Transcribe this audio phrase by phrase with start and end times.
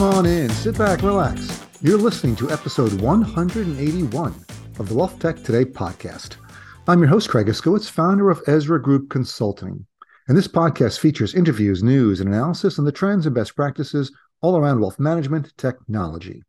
[0.00, 1.62] Come on in, sit back, relax.
[1.82, 4.34] You're listening to episode 181
[4.78, 6.36] of the Wealth Tech Today podcast.
[6.88, 9.84] I'm your host, Craig Iskowitz, founder of Ezra Group Consulting.
[10.26, 14.56] And this podcast features interviews, news, and analysis on the trends and best practices all
[14.56, 16.42] around wealth management technology.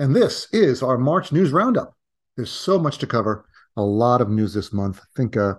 [0.00, 1.94] And this is our March news roundup.
[2.36, 3.44] There's so much to cover,
[3.76, 4.98] a lot of news this month.
[4.98, 5.54] I think uh,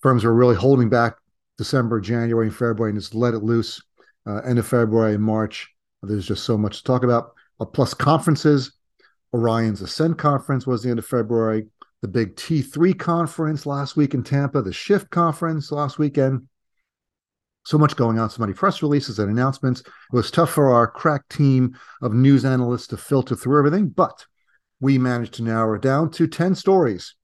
[0.00, 1.14] firms are really holding back
[1.58, 3.80] December, January, and February and just let it loose.
[4.26, 7.32] Uh, end of February and March there's just so much to talk about.
[7.58, 8.72] Uh, plus conferences.
[9.32, 11.66] Orion's Ascent conference was the end of February.
[12.02, 14.62] The big T3 conference last week in Tampa.
[14.62, 16.48] The Shift conference last weekend.
[17.66, 19.80] So much going on, so many press releases and announcements.
[19.80, 24.24] It was tough for our crack team of news analysts to filter through everything, but
[24.80, 27.14] we managed to narrow it down to 10 stories.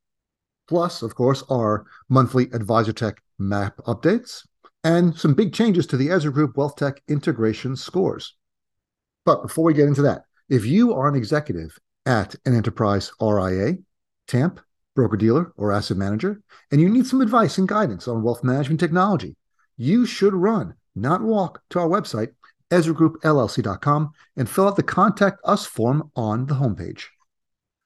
[0.69, 4.47] Plus, of course, our monthly Advisor Tech map updates
[4.85, 8.37] and some big changes to the Ezra Group Wealth Tech integration scores.
[9.27, 13.75] But before we get into that, if you are an executive at an enterprise RIA,
[14.29, 14.61] TAMP,
[14.95, 18.79] broker dealer, or asset manager, and you need some advice and guidance on wealth management
[18.79, 19.37] technology,
[19.77, 22.29] you should run, not walk, to our website,
[22.71, 27.07] EzraGroupLLC.com, and fill out the Contact Us form on the homepage.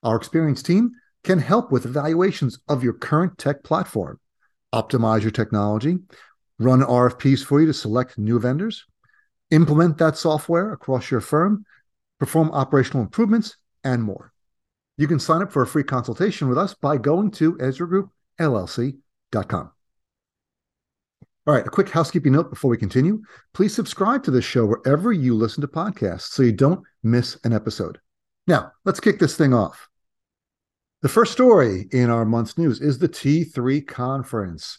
[0.02, 0.92] Our experienced team
[1.24, 4.20] can help with evaluations of your current tech platform,
[4.74, 5.98] optimize your technology,
[6.58, 8.84] run RFPs for you to select new vendors,
[9.50, 11.66] implement that software across your firm,
[12.18, 14.32] perform operational improvements, and more.
[14.96, 19.70] You can sign up for a free consultation with us by going to EzraGroupLLC.com.
[21.46, 23.22] All right, a quick housekeeping note before we continue.
[23.54, 27.54] Please subscribe to this show wherever you listen to podcasts so you don't miss an
[27.54, 27.98] episode.
[28.46, 29.89] Now, let's kick this thing off.
[31.02, 34.77] The first story in our month's news is the T3 conference.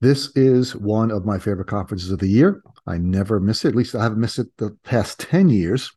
[0.00, 2.62] This is one of my favorite conferences of the year.
[2.86, 3.68] I never miss it.
[3.68, 5.92] At least I haven't missed it the past 10 years.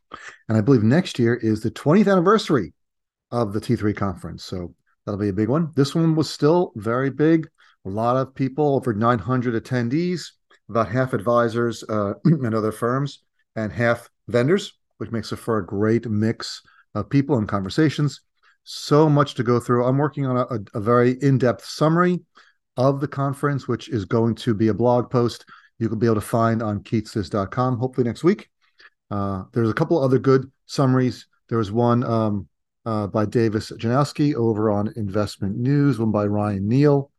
[0.50, 2.74] And I believe next year is the 20th anniversary
[3.32, 4.44] of the T3 conference.
[4.44, 4.76] So
[5.06, 5.72] that'll be a big one.
[5.78, 7.48] This one was still very big.
[7.86, 10.32] A lot of people, over 900 attendees,
[10.70, 13.24] about half advisors uh, and other firms,
[13.56, 16.62] and half vendors, which makes it for a great mix
[16.94, 18.20] of people and conversations.
[18.66, 19.86] So much to go through.
[19.86, 22.20] I'm working on a, a very in depth summary
[22.78, 25.46] of the conference, which is going to be a blog post
[25.80, 28.50] you will be able to find on kitces.com hopefully next week.
[29.12, 31.28] Uh, there's a couple other good summaries.
[31.50, 32.48] There was one um,
[32.86, 37.12] uh, by Davis Janowski over on Investment News, one by Ryan Neal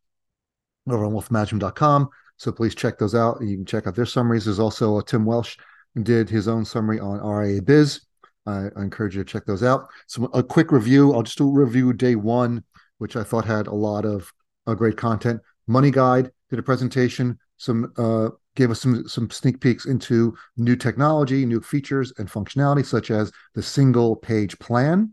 [0.88, 2.09] over on wealthmanagement.com.
[2.37, 3.38] So please check those out.
[3.41, 4.44] You can check out their summaries.
[4.44, 5.56] There's also a Tim Welsh
[6.03, 8.00] did his own summary on RIA Biz.
[8.47, 9.87] I, I encourage you to check those out.
[10.09, 11.14] So a quick review.
[11.14, 12.64] I'll just do a review day one,
[12.98, 14.32] which I thought had a lot of
[14.66, 15.41] uh, great content.
[15.66, 20.76] Money Guide did a presentation, some uh, gave us some some sneak peeks into new
[20.76, 25.12] technology, new features and functionality, such as the single page plan,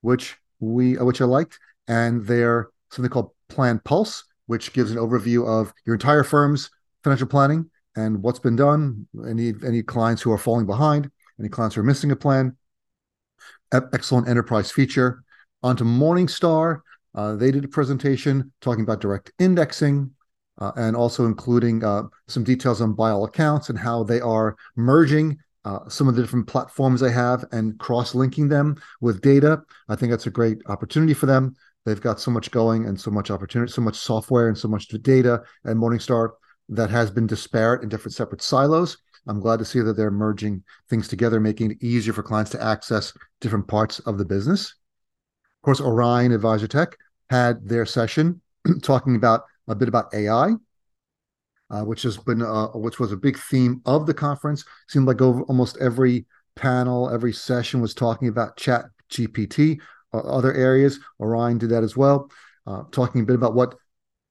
[0.00, 5.46] which we which I liked, and their something called Plan Pulse, which gives an overview
[5.46, 6.70] of your entire firm's
[7.02, 9.06] financial planning and what's been done.
[9.28, 12.56] Any any clients who are falling behind, any clients who are missing a plan.
[13.72, 15.24] Excellent enterprise feature.
[15.62, 16.80] Onto Morningstar,
[17.14, 20.10] uh, they did a presentation talking about direct indexing,
[20.58, 25.38] uh, and also including uh, some details on all accounts and how they are merging
[25.64, 29.62] uh, some of the different platforms they have and cross-linking them with data.
[29.88, 31.54] I think that's a great opportunity for them.
[31.84, 34.88] They've got so much going and so much opportunity, so much software and so much
[34.88, 36.30] data at Morningstar
[36.68, 38.98] that has been disparate in different separate silos.
[39.26, 42.62] I'm glad to see that they're merging things together, making it easier for clients to
[42.62, 44.74] access different parts of the business.
[45.62, 46.96] Of course, Orion Advisor Tech
[47.30, 48.40] had their session
[48.82, 50.54] talking about a bit about AI,
[51.70, 54.64] uh, which has been uh, which was a big theme of the conference.
[54.88, 56.26] Seemed like over almost every
[56.56, 59.80] panel, every session was talking about Chat GPT.
[60.12, 62.28] Uh, other areas, Orion did that as well,
[62.66, 63.76] uh, talking a bit about what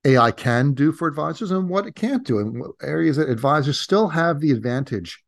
[0.04, 4.10] AI can do for advisors and what it can't do, and areas that advisors still
[4.10, 5.24] have the advantage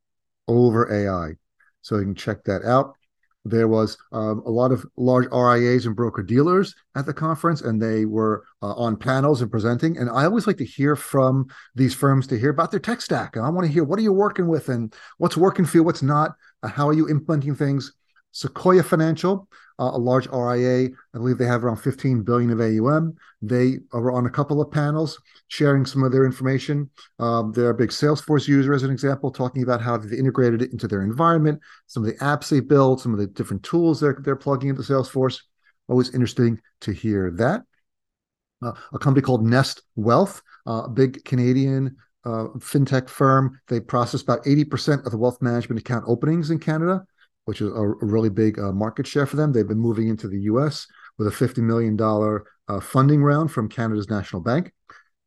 [0.50, 1.36] over AI.
[1.82, 2.96] So you can check that out.
[3.46, 7.82] There was um, a lot of large RIAs and broker dealers at the conference, and
[7.82, 9.98] they were uh, on panels and presenting.
[9.98, 13.36] And I always like to hear from these firms to hear about their tech stack.
[13.36, 15.84] And I want to hear what are you working with and what's working for you,
[15.84, 17.92] what's not, uh, how are you implementing things.
[18.34, 19.48] Sequoia Financial
[19.80, 20.90] uh, a large RIA.
[21.14, 23.16] I believe they have around 15 billion of AUM.
[23.42, 26.90] They are on a couple of panels sharing some of their information.
[27.20, 30.72] Um, they're a big Salesforce user, as an example, talking about how they've integrated it
[30.72, 34.18] into their environment, some of the apps they build, some of the different tools they're,
[34.22, 35.40] they're plugging into Salesforce.
[35.88, 37.64] Always interesting to hear that.
[38.64, 43.60] Uh, a company called Nest Wealth, uh, a big Canadian uh, fintech firm.
[43.68, 47.06] They process about 80% of the wealth management account openings in Canada.
[47.46, 49.52] Which is a, a really big uh, market share for them.
[49.52, 50.88] They've been moving into the U.S.
[51.18, 52.00] with a $50 million
[52.68, 54.72] uh, funding round from Canada's National Bank.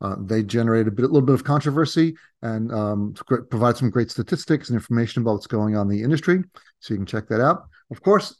[0.00, 3.14] Uh, they generated a, bit, a little bit of controversy and um,
[3.50, 6.42] provide some great statistics and information about what's going on in the industry.
[6.80, 7.64] So you can check that out.
[7.90, 8.36] Of course,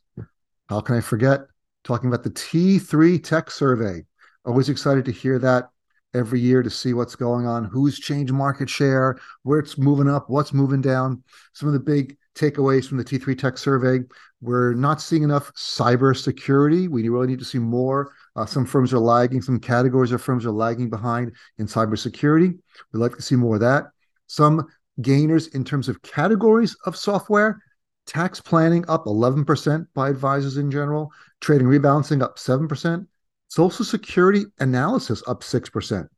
[0.69, 1.41] how can I forget
[1.83, 4.05] talking about the T3 Tech Survey?
[4.45, 5.71] Always excited to hear that
[6.15, 10.29] every year to see what's going on, who's changed market share, where it's moving up,
[10.29, 11.23] what's moving down.
[11.53, 14.01] Some of the big takeaways from the T3 Tech survey
[14.41, 16.89] we're not seeing enough cybersecurity.
[16.89, 18.13] We really need to see more.
[18.35, 22.59] Uh, some firms are lagging, some categories of firms are lagging behind in cybersecurity.
[22.93, 23.85] We'd like to see more of that.
[24.27, 24.67] Some
[25.01, 27.63] gainers in terms of categories of software
[28.07, 31.11] tax planning up 11% by advisors in general,
[31.41, 33.07] trading rebalancing up 7%,
[33.49, 36.09] social security analysis up 6%.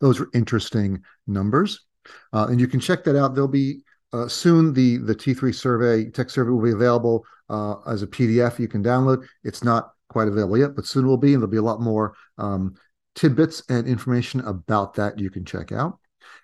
[0.00, 1.86] Those are interesting numbers.
[2.32, 3.34] Uh, and you can check that out.
[3.34, 8.02] There'll be uh, soon the the T3 survey tech survey will be available uh, as
[8.02, 9.26] a PDF you can download.
[9.44, 12.14] It's not quite available yet, but soon will be, and there'll be a lot more
[12.38, 12.74] um,
[13.14, 15.98] tidbits and information about that you can check out.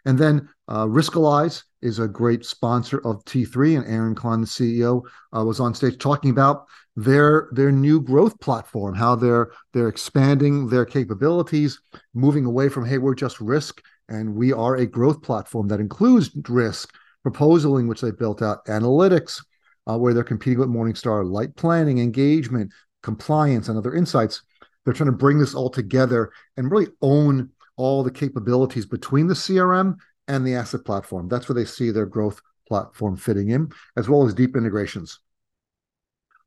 [0.05, 5.03] And then uh, Riskalyze is a great sponsor of T3, and Aaron Klein, the CEO,
[5.37, 6.67] uh, was on stage talking about
[6.97, 11.81] their their new growth platform, how they're they're expanding their capabilities,
[12.15, 16.31] moving away from hey, we're just risk, and we are a growth platform that includes
[16.49, 16.93] risk
[17.25, 19.45] proposaling, which they built out, analytics,
[19.89, 22.73] uh, where they're competing with Morningstar, light planning, engagement,
[23.03, 24.43] compliance, and other insights.
[24.85, 29.35] They're trying to bring this all together and really own all the capabilities between the
[29.35, 31.29] CRM and the asset platform.
[31.29, 35.21] That's where they see their growth platform fitting in, as well as deep integrations.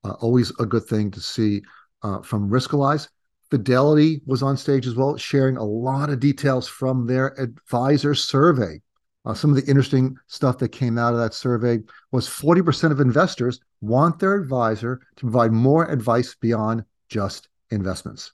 [0.04, 1.62] Uh, always a good thing to see
[2.04, 3.08] uh, from Riskalyze.
[3.50, 8.82] Fidelity was on stage as well, sharing a lot of details from their advisor survey.
[9.24, 11.80] Uh, some of the interesting stuff that came out of that survey
[12.12, 18.32] was 40% of investors want their advisor to provide more advice beyond just investments.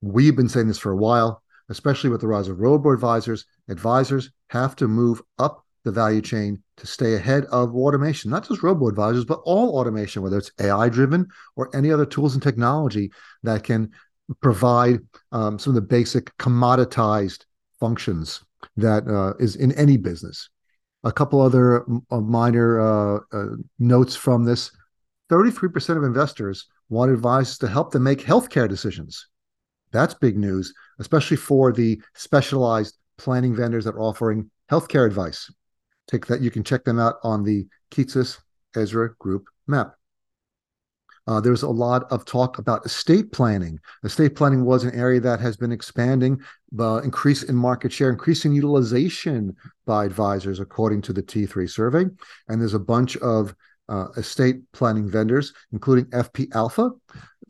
[0.00, 3.46] We've been saying this for a while, especially with the rise of robo advisors.
[3.68, 8.62] Advisors have to move up the value chain to stay ahead of automation, not just
[8.62, 11.26] robo advisors, but all automation, whether it's AI driven
[11.56, 13.10] or any other tools and technology
[13.42, 13.90] that can
[14.42, 15.00] provide
[15.32, 17.46] um, some of the basic commoditized
[17.80, 18.44] functions
[18.76, 20.48] that uh, is in any business.
[21.04, 23.46] A couple other uh, minor uh, uh,
[23.78, 24.70] notes from this
[25.30, 29.28] 33% of investors want advisors to help them make healthcare decisions.
[29.92, 35.50] That's big news, especially for the specialized planning vendors that are offering healthcare advice.
[36.08, 38.38] Take that, you can check them out on the Kitces
[38.74, 39.97] Ezra Group map.
[41.28, 43.78] Uh, there's a lot of talk about estate planning.
[44.02, 46.40] Estate planning was an area that has been expanding,
[46.80, 49.54] uh, increase in market share, increasing utilization
[49.84, 52.06] by advisors, according to the T3 survey.
[52.48, 53.54] And there's a bunch of
[53.90, 56.92] uh, estate planning vendors, including FP Alpha,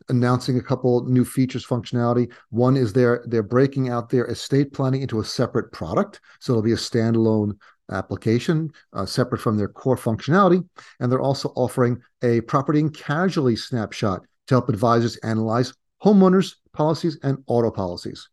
[0.09, 2.29] announcing a couple new features functionality.
[2.49, 6.63] One is they're they're breaking out their estate planning into a separate product, so it'll
[6.63, 7.57] be a standalone
[7.91, 10.67] application uh, separate from their core functionality.
[10.99, 17.17] And they're also offering a property and casualty snapshot to help advisors analyze homeowners policies
[17.23, 18.29] and auto policies.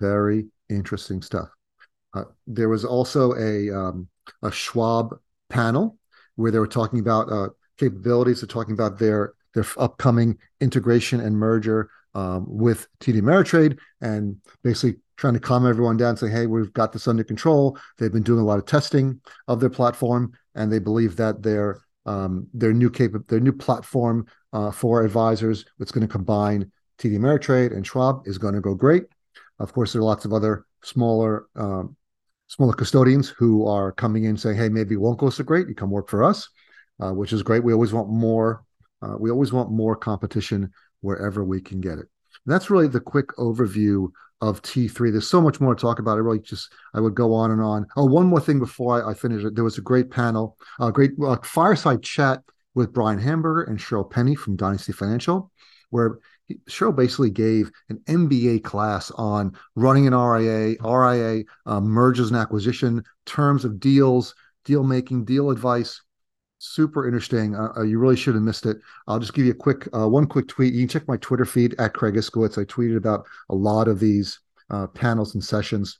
[0.00, 1.48] Very interesting stuff.
[2.14, 4.08] Uh, there was also a, um,
[4.42, 5.18] a Schwab
[5.48, 5.98] panel
[6.36, 8.40] where they were talking about uh, capabilities.
[8.40, 15.00] They're talking about their their upcoming integration and merger um, with TD Ameritrade, and basically
[15.20, 17.78] trying to calm everyone down, say, hey, we've got this under control.
[17.98, 21.82] They've been doing a lot of testing of their platform, and they believe that their
[22.06, 27.18] um, their new cap- their new platform uh, for advisors that's going to combine TD
[27.18, 29.04] Ameritrade and Schwab is going to go great.
[29.58, 31.96] Of course, there are lots of other smaller um,
[32.46, 35.68] smaller custodians who are coming in saying, hey, maybe it won't go so great.
[35.68, 36.48] You come work for us,
[36.98, 37.62] uh, which is great.
[37.62, 38.64] We always want more.
[39.02, 40.72] Uh, we always want more competition
[41.02, 42.06] wherever we can get it.
[42.46, 44.08] That's really the quick overview
[44.40, 45.10] of T3.
[45.10, 46.16] There's so much more to talk about.
[46.16, 47.86] I really just I would go on and on.
[47.96, 49.54] Oh, one more thing before I, I finish it.
[49.54, 52.42] There was a great panel, a great uh, fireside chat
[52.74, 55.50] with Brian Hamburger and Shirl Penney from Dynasty Financial,
[55.90, 62.28] where he, Shirl basically gave an MBA class on running an RIA, RIA uh, mergers
[62.28, 66.00] and acquisition, terms of deals, deal making, deal advice
[66.60, 67.56] super interesting.
[67.56, 68.76] Uh, uh, you really should have missed it.
[69.08, 70.74] I'll just give you a quick uh, one quick tweet.
[70.74, 72.58] You can check my Twitter feed at Craig Iskowitz.
[72.58, 74.38] I tweeted about a lot of these
[74.68, 75.98] uh, panels and sessions.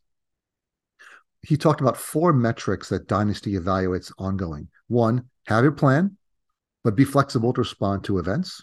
[1.43, 4.69] He talked about four metrics that Dynasty evaluates ongoing.
[4.89, 6.17] One, have your plan,
[6.85, 8.63] but be flexible to respond to events.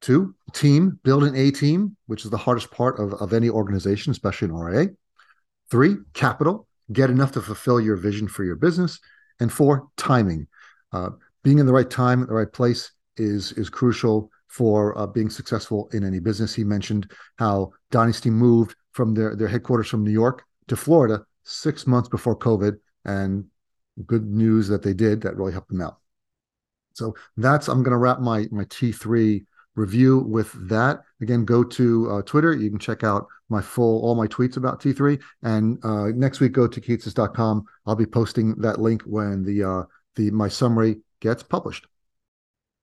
[0.00, 4.10] Two, team, build an A team, which is the hardest part of, of any organization,
[4.10, 4.88] especially an RIA.
[5.70, 8.98] Three, capital, get enough to fulfill your vision for your business.
[9.38, 10.48] And four, timing
[10.92, 11.10] uh,
[11.42, 15.88] being in the right time the right place is is crucial for uh, being successful
[15.92, 16.54] in any business.
[16.54, 21.86] He mentioned how Dynasty moved from their their headquarters from New York to Florida six
[21.86, 23.46] months before COVID, and
[24.06, 25.98] good news that they did that really helped them out.
[26.94, 29.44] So that's I'm going to wrap my my T3
[29.74, 31.00] review with that.
[31.20, 32.54] Again, go to uh, Twitter.
[32.54, 35.20] You can check out my full all my tweets about T3.
[35.42, 37.64] And uh, next week, go to kitces.com.
[37.86, 39.82] I'll be posting that link when the uh,
[40.16, 41.86] the my summary gets published.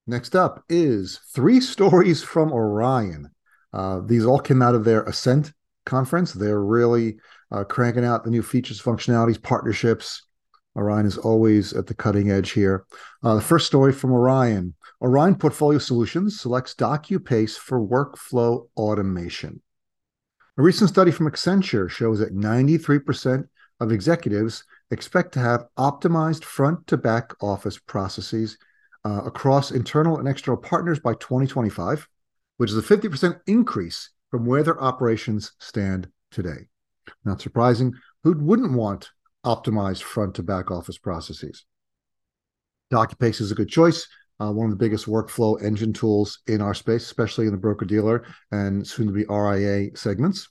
[0.06, 3.30] Next up is three stories from Orion.
[3.72, 5.52] Uh, these all came out of their Ascent
[5.86, 6.32] conference.
[6.32, 7.18] They're really
[7.52, 10.26] uh, cranking out the new features, functionalities, partnerships.
[10.76, 12.86] Orion is always at the cutting edge here.
[13.22, 19.62] Uh, the first story from Orion Orion Portfolio Solutions selects DocuPace for workflow automation.
[20.58, 23.48] A recent study from Accenture shows that 93%
[23.80, 28.58] of executives expect to have optimized front to back office processes
[29.04, 32.08] uh, across internal and external partners by 2025,
[32.56, 36.68] which is a 50% increase from where their operations stand today.
[37.24, 39.10] Not surprising, who wouldn't want
[39.44, 41.64] optimized front to back office processes?
[42.92, 44.06] DocuPace is a good choice.
[44.40, 47.84] Uh, one of the biggest workflow engine tools in our space, especially in the broker
[47.84, 50.48] dealer and soon to be RIA segments.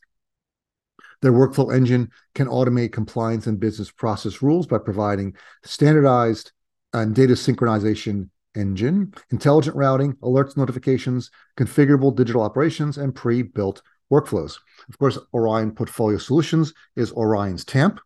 [1.22, 6.52] Their workflow engine can automate compliance and business process rules by providing standardized
[6.94, 14.60] and data synchronization engine, intelligent routing, alerts, notifications, configurable digital operations, and pre-built workflows.
[14.88, 18.00] Of course, Orion Portfolio Solutions is Orion's TAMP,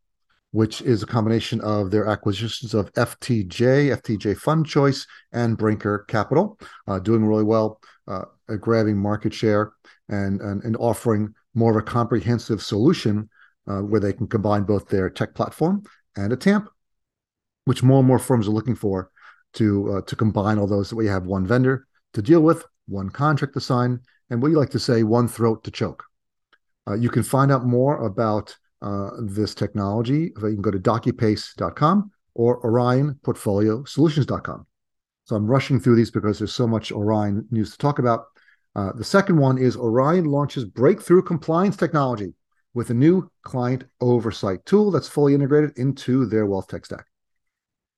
[0.51, 6.60] which is a combination of their acquisitions of FTJ, FTJ Fund Choice, and Brinker Capital,
[6.88, 8.25] uh, doing really well, uh,
[8.60, 9.72] grabbing market share
[10.10, 13.29] and, and, and offering more of a comprehensive solution
[13.67, 15.83] uh, where they can combine both their tech platform
[16.15, 16.67] and a TAMP,
[17.65, 19.10] which more and more firms are looking for
[19.53, 23.10] to uh, to combine all those that we have one vendor to deal with, one
[23.10, 26.03] contract to sign, and what you like to say, one throat to choke.
[26.88, 30.33] Uh, you can find out more about uh, this technology.
[30.36, 34.67] You can go to docupace.com or orionportfoliosolutions.com.
[35.25, 38.25] So I'm rushing through these because there's so much Orion news to talk about.
[38.75, 42.34] Uh, the second one is Orion launches breakthrough compliance technology
[42.74, 47.06] with a new client oversight tool that's fully integrated into their wealth tech stack.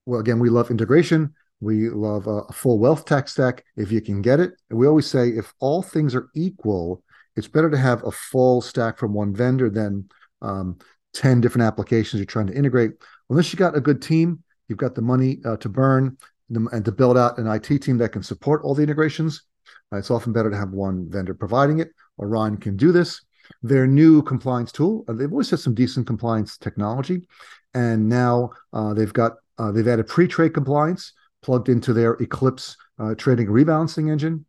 [0.06, 1.34] Well, again, we love integration.
[1.62, 4.52] We love a full wealth tech stack if you can get it.
[4.70, 7.02] And we always say if all things are equal,
[7.36, 10.10] it's better to have a full stack from one vendor than
[10.42, 10.78] um,
[11.14, 12.92] 10 different applications you're trying to integrate.
[13.30, 16.18] Unless you've got a good team, you've got the money uh, to burn
[16.50, 19.44] and to build out an IT team that can support all the integrations.
[19.92, 21.90] It's often better to have one vendor providing it.
[22.20, 23.22] Orion can do this.
[23.62, 27.28] Their new compliance tool, uh, they've always had some decent compliance technology,
[27.74, 33.14] and now uh, they've got uh, they've added pre-trade compliance plugged into their Eclipse uh,
[33.16, 34.46] trading rebalancing engine.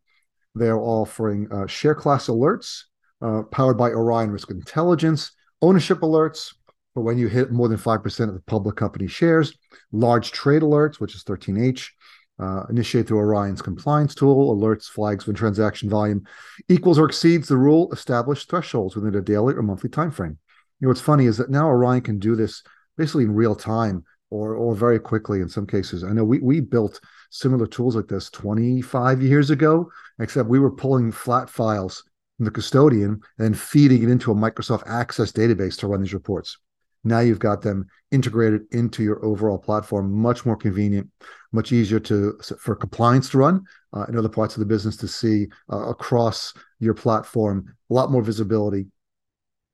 [0.55, 2.85] They're offering uh, share class alerts
[3.21, 5.31] uh, powered by Orion Risk Intelligence,
[5.61, 6.53] ownership alerts
[6.93, 9.55] for when you hit more than 5% of the public company shares,
[9.91, 11.89] large trade alerts, which is 13H,
[12.39, 16.23] uh, initiate through Orion's compliance tool, alerts flags when transaction volume
[16.69, 20.37] equals or exceeds the rule established thresholds within a daily or monthly time frame.
[20.79, 22.63] You know what's funny is that now Orion can do this
[22.97, 26.03] basically in real time or or very quickly in some cases.
[26.03, 26.99] I know we we built
[27.31, 29.89] similar tools like this 25 years ago,
[30.19, 32.03] except we were pulling flat files
[32.37, 36.57] from the custodian and feeding it into a Microsoft Access database to run these reports.
[37.07, 41.09] Now you've got them integrated into your overall platform, much more convenient,
[41.51, 45.07] much easier to for compliance to run uh, in other parts of the business to
[45.07, 48.87] see uh, across your platform, a lot more visibility.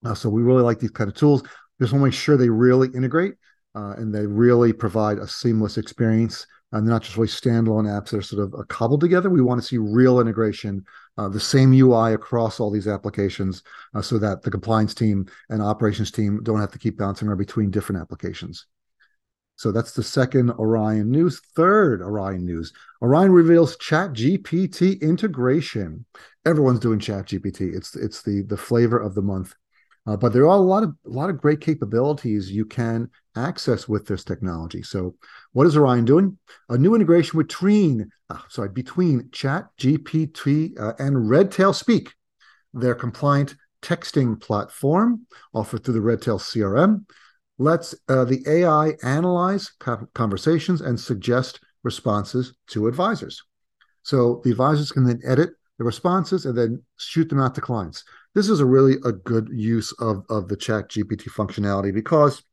[0.05, 1.43] Uh, so we really like these kind of tools.
[1.81, 3.33] Just want to make sure they really integrate
[3.75, 8.09] uh, and they really provide a seamless experience and they're not just really standalone apps
[8.09, 9.29] that are sort of uh, cobbled together.
[9.29, 10.83] We want to see real integration,
[11.19, 13.61] uh, the same UI across all these applications,
[13.93, 17.37] uh, so that the compliance team and operations team don't have to keep bouncing around
[17.37, 18.65] between different applications.
[19.55, 21.39] So that's the second Orion news.
[21.55, 26.05] Third Orion news: Orion reveals Chat GPT integration.
[26.43, 27.75] Everyone's doing Chat GPT.
[27.75, 29.53] It's it's the the flavor of the month.
[30.05, 33.87] Uh, but there are a lot of a lot of great capabilities you can access
[33.87, 34.83] with this technology.
[34.83, 35.15] So,
[35.53, 36.37] what is Orion doing?
[36.69, 42.13] A new integration between uh, sorry between Chat GPT uh, and Redtail Speak,
[42.73, 47.05] their compliant texting platform offered through the Redtail CRM,
[47.57, 49.71] lets uh, the AI analyze
[50.13, 53.41] conversations and suggest responses to advisors.
[54.03, 58.03] So the advisors can then edit the responses and then shoot them out to clients
[58.35, 62.43] this is a really a good use of of the chat gpt functionality because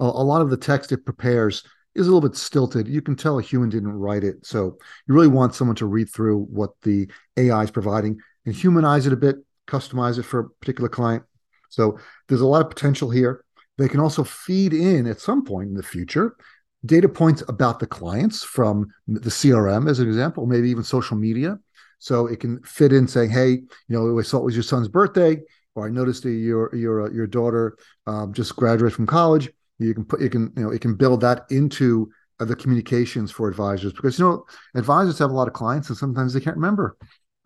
[0.00, 1.62] a, a lot of the text it prepares
[1.94, 2.86] is a little bit stilted.
[2.86, 4.44] You can tell a human didn't write it.
[4.44, 4.76] So
[5.08, 9.14] you really want someone to read through what the AI is providing and humanize it
[9.14, 11.24] a bit, customize it for a particular client.
[11.70, 13.42] So there's a lot of potential here.
[13.78, 16.36] They can also feed in at some point in the future
[16.84, 21.58] data points about the clients from the CRM, as an example, maybe even social media.
[21.98, 24.88] So it can fit in saying, "Hey, you know, I saw it was your son's
[24.88, 25.40] birthday,
[25.74, 27.76] or I noticed that your your your daughter
[28.06, 31.20] um, just graduated from college you can put you can you know it can build
[31.20, 32.10] that into
[32.40, 33.92] uh, the communications for advisors.
[33.92, 36.96] Because you know advisors have a lot of clients and sometimes they can't remember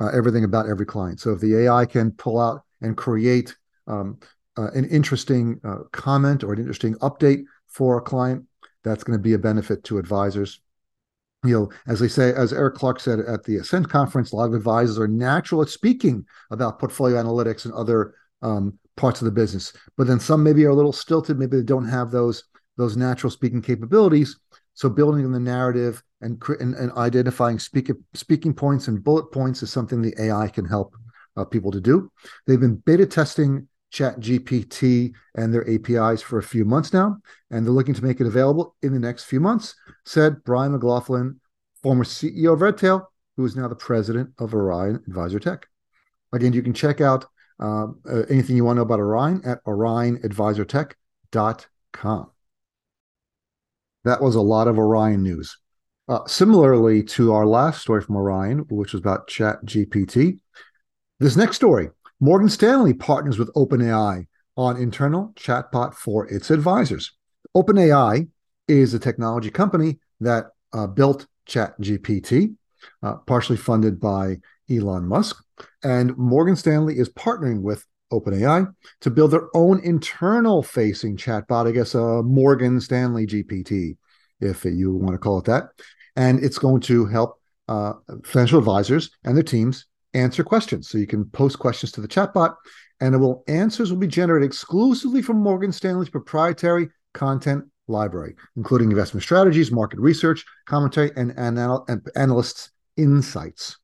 [0.01, 1.21] uh, everything about every client.
[1.21, 4.19] So if the ai can pull out and create um,
[4.57, 8.45] uh, an interesting uh, comment or an interesting update for a client
[8.83, 10.61] that's going to be a benefit to advisors
[11.45, 14.49] you know, as they say, as Eric Clarke said at the Ascent conference, a lot
[14.49, 19.31] of advisors are natural at speaking about portfolio analytics and other um, parts of the
[19.31, 19.73] business.
[19.97, 21.39] But then some maybe are a little stilted.
[21.39, 22.45] Maybe they don't have those
[22.77, 24.39] those natural speaking capabilities.
[24.75, 29.73] So building the narrative and and, and identifying speaking speaking points and bullet points is
[29.73, 30.95] something the AI can help
[31.37, 32.11] uh, people to do.
[32.47, 37.17] They've been beta testing Chat GPT and their APIs for a few months now,
[37.51, 39.75] and they're looking to make it available in the next few months.
[40.05, 41.41] Said Brian McLaughlin,
[41.83, 45.67] former CEO of Redtail, who is now the president of Orion Advisor Tech.
[46.33, 47.27] Again, you can check out
[47.59, 52.31] uh, uh, anything you want to know about Orion at orionadvisortech.com.
[54.05, 55.59] That was a lot of Orion news.
[56.09, 60.41] Uh, similarly to our last story from Orion, which was about Chat GPT,
[61.19, 61.91] this next story
[62.23, 67.13] Morgan Stanley partners with OpenAI on internal chatbot for its advisors.
[67.57, 68.29] OpenAI
[68.69, 72.57] is a technology company that uh, built ChatGPT,
[73.03, 74.37] uh, partially funded by
[74.71, 75.43] Elon Musk.
[75.83, 81.71] And Morgan Stanley is partnering with OpenAI to build their own internal facing chatbot, I
[81.71, 83.97] guess a Morgan Stanley GPT,
[84.41, 85.71] if you want to call it that.
[86.17, 90.89] And it's going to help uh, financial advisors and their teams answer questions.
[90.89, 92.55] So you can post questions to the chatbot,
[93.01, 98.91] and it will answers will be generated exclusively from Morgan Stanley's proprietary content library, including
[98.91, 103.77] investment strategies, market research, commentary, and, anal- analysts' insights.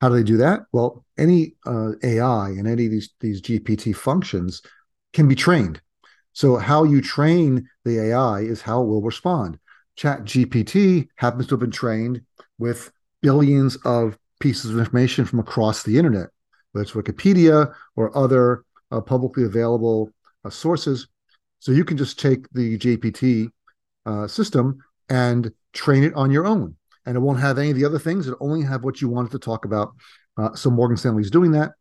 [0.00, 0.62] How do they do that?
[0.72, 4.62] Well, any uh, AI and any of these these GPT functions
[5.12, 5.80] can be trained.
[6.32, 9.58] So how you train the AI is how it will respond.
[9.94, 12.22] Chat GPT happens to have been trained
[12.58, 16.28] with billions of pieces of information from across the internet,
[16.72, 20.10] whether it's Wikipedia or other uh, publicly available
[20.44, 21.06] uh, sources.
[21.60, 23.50] So you can just take the GPT
[24.04, 24.78] uh, system
[25.08, 26.74] and train it on your own
[27.06, 28.26] and it won't have any of the other things.
[28.26, 29.94] It only have what you wanted to talk about.
[30.36, 31.72] Uh, so Morgan Stanley is doing that,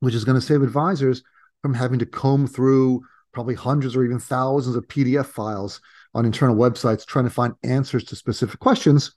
[0.00, 1.22] which is going to save advisors
[1.60, 5.82] from having to comb through probably hundreds or even thousands of PDF files
[6.14, 9.12] on internal websites trying to find answers to specific questions.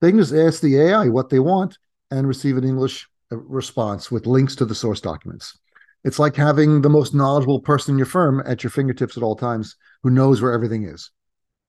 [0.00, 1.76] They can just ask the AI what they want
[2.10, 5.58] and receive an English uh, response with links to the source documents.
[6.04, 9.36] It's like having the most knowledgeable person in your firm at your fingertips at all
[9.36, 11.10] times who knows where everything is.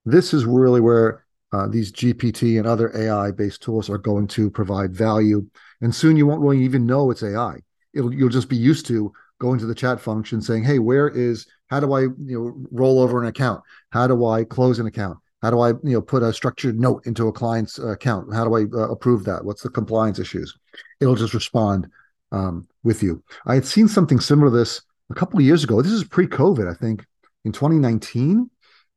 [0.05, 4.49] This is really where uh, these GPT and other AI based tools are going to
[4.51, 5.47] provide value.
[5.81, 7.59] And soon you won't really even know it's AI.
[7.93, 11.47] It'll, you'll just be used to going to the chat function saying, Hey, where is,
[11.67, 13.63] how do I, you know, roll over an account?
[13.91, 15.17] How do I close an account?
[15.45, 18.33] How do I, you know, put a structured note into a client's account?
[18.33, 19.45] How do I uh, approve that?
[19.45, 20.57] What's the compliance issues?
[20.99, 21.87] It'll just respond
[22.31, 23.23] um, with you.
[23.45, 24.81] I had seen something similar to this
[25.11, 25.83] a couple of years ago.
[25.83, 27.05] This is pre-COVID, I think,
[27.43, 28.49] in 2019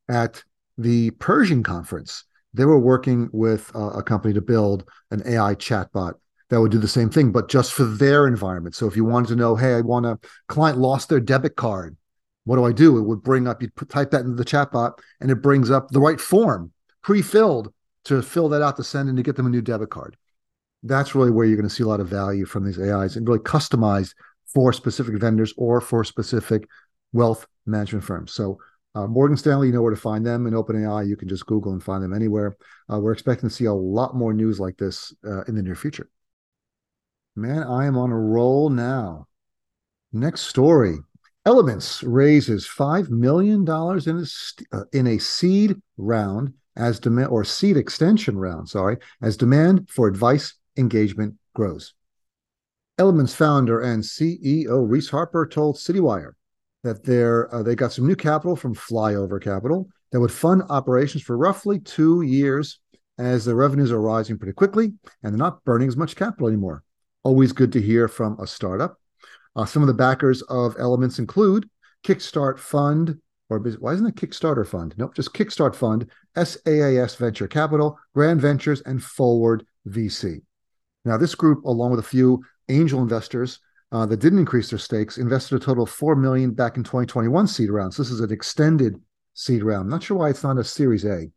[0.09, 0.43] at
[0.79, 2.23] the Pershing conference
[2.55, 6.13] they were working with a company to build an AI chatbot
[6.49, 8.73] that would do the same thing, but just for their environment.
[8.73, 11.95] So if you wanted to know, hey, I want a client lost their debit card,
[12.45, 12.97] what do I do?
[12.97, 15.99] It would bring up, you type that into the chatbot, and it brings up the
[15.99, 16.71] right form,
[17.01, 17.73] pre-filled,
[18.05, 20.17] to fill that out to send and to get them a new debit card.
[20.83, 23.27] That's really where you're going to see a lot of value from these AIs and
[23.27, 24.13] really customized
[24.53, 26.67] for specific vendors or for specific
[27.11, 28.31] wealth management firms.
[28.33, 28.57] So
[28.95, 31.73] uh, Morgan Stanley, you know where to find them, and OpenAI, you can just Google
[31.73, 32.57] and find them anywhere.
[32.91, 35.75] Uh, we're expecting to see a lot more news like this uh, in the near
[35.75, 36.09] future.
[37.35, 39.27] Man, I am on a roll now.
[40.11, 40.97] Next story:
[41.45, 47.43] Elements raises five million dollars in a uh, in a seed round as demand or
[47.43, 48.69] seed extension round.
[48.69, 51.93] Sorry, as demand for advice engagement grows.
[52.97, 56.33] Elements founder and CEO Reese Harper told CityWire
[56.83, 61.23] that they're uh, they got some new capital from Flyover Capital that would fund operations
[61.23, 62.79] for roughly two years
[63.17, 66.83] as the revenues are rising pretty quickly and they're not burning as much capital anymore.
[67.23, 68.98] Always good to hear from a startup.
[69.59, 71.69] Uh, some of the backers of Elements include
[72.05, 73.19] Kickstart Fund
[73.49, 74.93] or why isn't it Kickstarter Fund?
[74.97, 80.41] Nope, just Kickstart Fund, SAAS Venture Capital, Grand Ventures, and Forward VC.
[81.03, 83.59] Now, this group, along with a few angel investors
[83.91, 87.47] uh, that didn't increase their stakes, invested a total of four million back in 2021
[87.47, 87.97] seed rounds.
[87.97, 89.01] So this is an extended
[89.33, 89.83] seed round.
[89.83, 91.29] I'm not sure why it's not a Series A.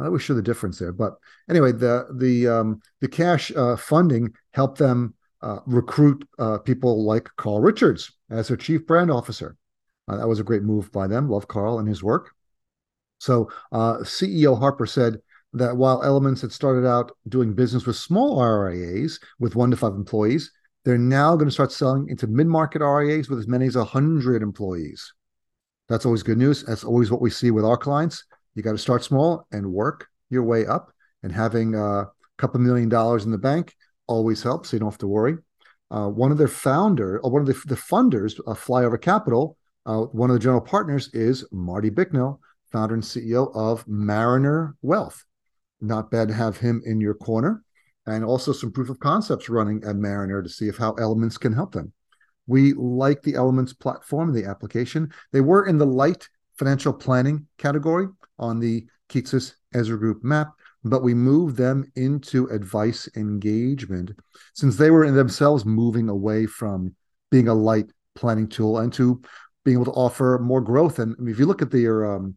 [0.00, 1.16] I wish show the difference there, but
[1.50, 5.14] anyway, the the um, the cash uh, funding helped them
[5.66, 9.56] recruit uh, people like Carl Richards as their chief brand officer.
[10.08, 11.28] Uh, that was a great move by them.
[11.28, 12.30] Love Carl and his work.
[13.18, 15.18] So uh, CEO Harper said
[15.52, 19.94] that while Elements had started out doing business with small RIAs with one to five
[19.94, 20.50] employees,
[20.84, 25.12] they're now going to start selling into mid-market RIAs with as many as 100 employees.
[25.88, 26.64] That's always good news.
[26.64, 28.24] That's always what we see with our clients.
[28.54, 30.92] You got to start small and work your way up.
[31.22, 33.74] And having a couple million dollars in the bank
[34.10, 34.70] always helps.
[34.70, 35.36] So you don't have to worry.
[35.90, 40.00] Uh, one of their founder, or one of the, the funders of Flyover Capital, uh,
[40.00, 45.24] one of the general partners is Marty Bicknell, founder and CEO of Mariner Wealth.
[45.80, 47.64] Not bad to have him in your corner
[48.06, 51.52] and also some proof of concepts running at Mariner to see if how elements can
[51.52, 51.92] help them.
[52.46, 55.12] We like the elements platform, and the application.
[55.32, 60.52] They were in the light financial planning category on the Kitces Ezra Group map,
[60.84, 64.12] but we moved them into advice engagement
[64.54, 66.94] since they were in themselves moving away from
[67.30, 69.20] being a light planning tool and to
[69.64, 70.98] being able to offer more growth.
[70.98, 72.36] And if you look at their um,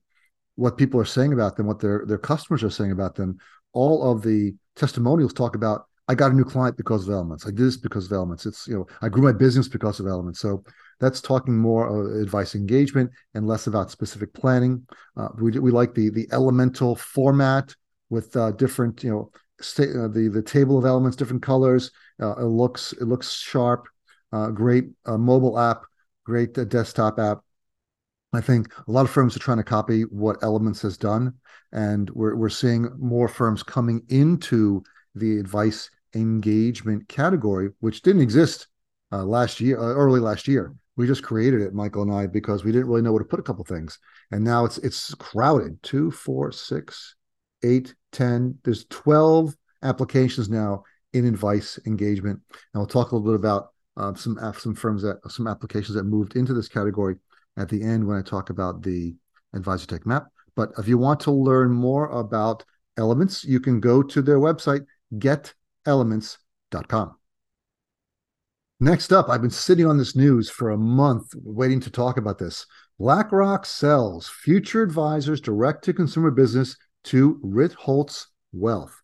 [0.55, 3.37] what people are saying about them, what their their customers are saying about them,
[3.73, 7.45] all of the testimonials talk about I got a new client because of elements.
[7.45, 8.45] I did this because of elements.
[8.45, 10.39] It's you know I grew my business because of elements.
[10.39, 10.63] So
[10.99, 14.85] that's talking more of advice engagement and less about specific planning.
[15.15, 17.73] Uh, we we like the the elemental format
[18.13, 21.91] with uh, different you know uh, the the table of elements, different colors.
[22.21, 23.87] Uh, it looks it looks sharp.
[24.31, 25.83] Uh, great uh, mobile app,
[26.23, 27.39] great desktop app.
[28.33, 31.33] I think a lot of firms are trying to copy what Elements has done,
[31.71, 34.83] and we're we're seeing more firms coming into
[35.15, 38.67] the advice engagement category, which didn't exist
[39.11, 40.73] uh, last year, uh, early last year.
[40.95, 43.39] We just created it, Michael and I, because we didn't really know where to put
[43.39, 43.99] a couple things,
[44.31, 45.81] and now it's it's crowded.
[45.83, 47.15] Two, four, six,
[47.63, 48.57] eight, ten.
[48.63, 54.13] There's twelve applications now in advice engagement, and we'll talk a little bit about uh,
[54.13, 57.15] some some firms that some applications that moved into this category
[57.57, 59.15] at the end when I talk about the
[59.53, 60.27] Advisor Tech map.
[60.55, 62.63] But if you want to learn more about
[62.97, 67.15] elements, you can go to their website, getelements.com.
[68.79, 72.37] Next up, I've been sitting on this news for a month waiting to talk about
[72.37, 72.65] this.
[72.99, 79.01] BlackRock sells future advisors direct to consumer business to Ritholtz Wealth.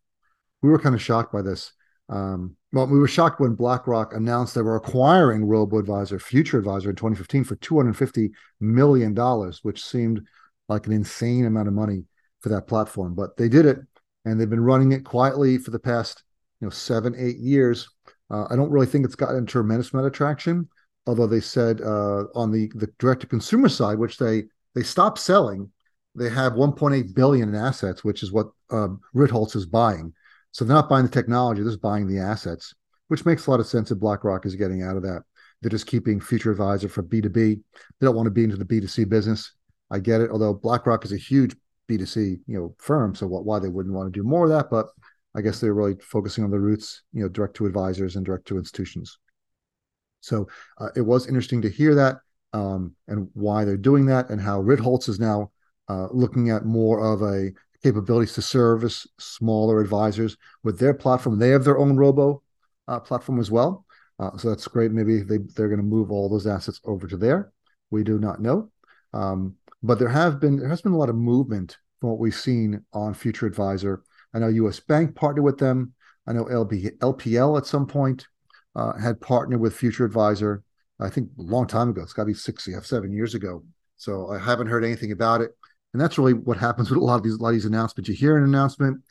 [0.62, 1.72] We were kind of shocked by this.
[2.10, 6.96] Um, well, we were shocked when BlackRock announced they were acquiring RoboAdvisor, Future Advisor, in
[6.96, 10.22] 2015 for 250 million dollars, which seemed
[10.68, 12.04] like an insane amount of money
[12.42, 13.16] for that platform.
[13.16, 13.80] But they did it,
[14.26, 16.24] and they've been running it quietly for the past,
[16.62, 17.90] you know, seven, eight years.
[18.30, 20.70] Uh, I don't really think it's gotten a tremendous amount of traction,
[21.08, 24.44] although they said uh, on the the direct to consumer side, which they
[24.76, 25.72] they stopped selling,
[26.19, 30.13] they have 1.8 billion in assets, which is what um, Ritholtz is buying.
[30.51, 32.73] So they're not buying the technology, they're just buying the assets,
[33.08, 35.23] which makes a lot of sense that BlackRock is getting out of that.
[35.62, 37.34] They're just keeping Future Advisor for B2B.
[37.34, 37.62] They
[38.01, 39.53] don't want to be into the B2C business.
[39.91, 41.55] I get it, although BlackRock is a huge
[41.89, 43.15] B2C, you know, firm.
[43.15, 44.88] So what, why they wouldn't want to do more of that, but
[45.36, 48.47] I guess they're really focusing on the roots, you know, direct to advisors and direct
[48.47, 49.17] to institutions.
[50.21, 50.47] So
[50.79, 52.17] uh, it was interesting to hear that
[52.53, 55.51] um, and why they're doing that and how Ritholtz is now
[55.89, 57.52] uh, looking at more of a
[57.84, 61.39] capabilities to service smaller advisors with their platform.
[61.39, 62.43] They have their own robo
[62.88, 63.86] uh, platform as well.
[64.19, 64.91] Uh, so that's great.
[64.91, 67.52] Maybe they, they're going to move all those assets over to there.
[67.89, 68.69] We do not know.
[69.13, 72.36] Um, but there have been there has been a lot of movement from what we've
[72.36, 74.04] seen on Future Advisor.
[74.34, 75.93] I know US Bank partnered with them.
[76.28, 78.28] I know LB, LPL at some point
[78.75, 80.63] uh, had partnered with Future Advisor.
[80.99, 82.02] I think a long time ago.
[82.02, 83.63] It's got to be six, seven years ago.
[83.95, 85.52] So I haven't heard anything about it.
[85.93, 88.10] And that's really what happens with a lot of these a lot of these announcements.
[88.10, 89.02] You hear an announcement,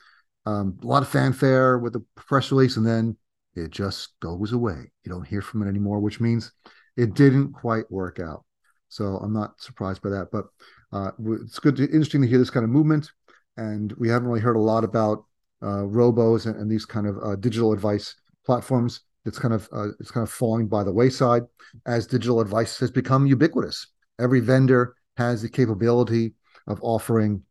[0.47, 3.17] um, a lot of fanfare with a press release, and then
[3.55, 4.91] it just goes away.
[5.05, 6.53] You don't hear from it anymore, which means
[6.97, 8.45] it didn't quite work out.
[8.89, 10.29] So I'm not surprised by that.
[10.33, 10.47] But
[10.93, 11.11] uh,
[11.43, 13.11] it's good, to, interesting to hear this kind of movement.
[13.57, 15.25] And we haven't really heard a lot about
[15.61, 18.15] uh, robos and, and, these kind of uh, digital advice
[18.47, 19.01] platforms.
[19.25, 21.43] It's kind of uh, it's kind of falling by the wayside
[21.85, 23.89] as digital advice has become ubiquitous.
[24.21, 26.35] Every vendor has the capability
[26.69, 27.43] of offering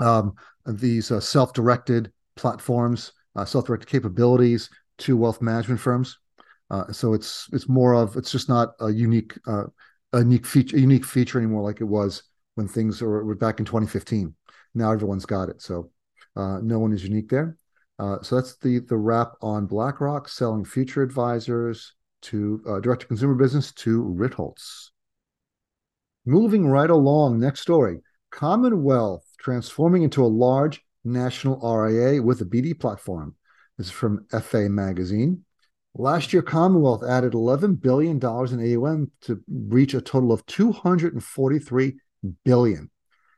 [0.00, 0.34] um,
[0.66, 6.18] these uh, self-directed platforms, uh, self-directed capabilities to wealth management firms.
[6.70, 9.64] Uh, so it's it's more of it's just not a unique uh,
[10.12, 12.22] a unique feature a unique feature anymore like it was
[12.54, 14.34] when things were, were back in 2015.
[14.74, 15.90] Now everyone's got it, so
[16.36, 17.56] uh, no one is unique there.
[17.98, 23.34] Uh, so that's the the wrap on BlackRock selling future advisors to direct to consumer
[23.34, 24.90] business to Ritholtz.
[26.26, 32.78] Moving right along, next story Commonwealth transforming into a large national RIA with a BD
[32.78, 33.34] platform.
[33.76, 35.44] This is from FA Magazine.
[35.94, 41.96] Last year, Commonwealth added $11 billion in AUM to reach a total of 243
[42.44, 42.90] billion.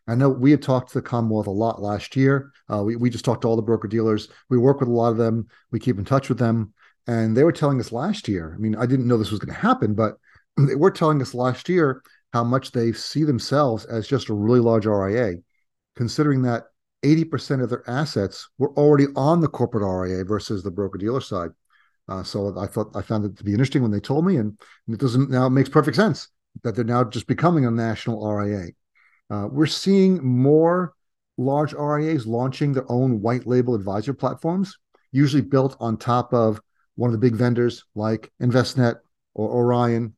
[0.07, 2.53] I know we had talked to the Commonwealth a lot last year.
[2.71, 4.29] Uh, we, we just talked to all the broker dealers.
[4.51, 5.47] We work with a lot of them.
[5.71, 6.75] We keep in touch with them.
[7.07, 9.55] And they were telling us last year, I mean, I didn't know this was going
[9.55, 10.17] to happen, but
[10.57, 12.03] they were telling us last year
[12.33, 15.35] how much they see themselves as just a really large RIA,
[15.97, 16.65] considering that
[17.05, 21.51] 80% of their assets were already on the corporate RIA versus the broker dealer side.
[22.09, 24.59] Uh, so I thought I found it to be interesting when they told me, and,
[24.89, 26.29] it doesn't now it makes perfect sense
[26.63, 28.69] that they're now just becoming a national RIA.
[29.31, 30.95] Uh, we're seeing more
[31.39, 34.77] large RIAs launching their own white label advisor platforms,
[35.13, 36.61] usually built on top of
[36.97, 38.97] one of the big vendors like Envestnet
[39.35, 40.15] or Orion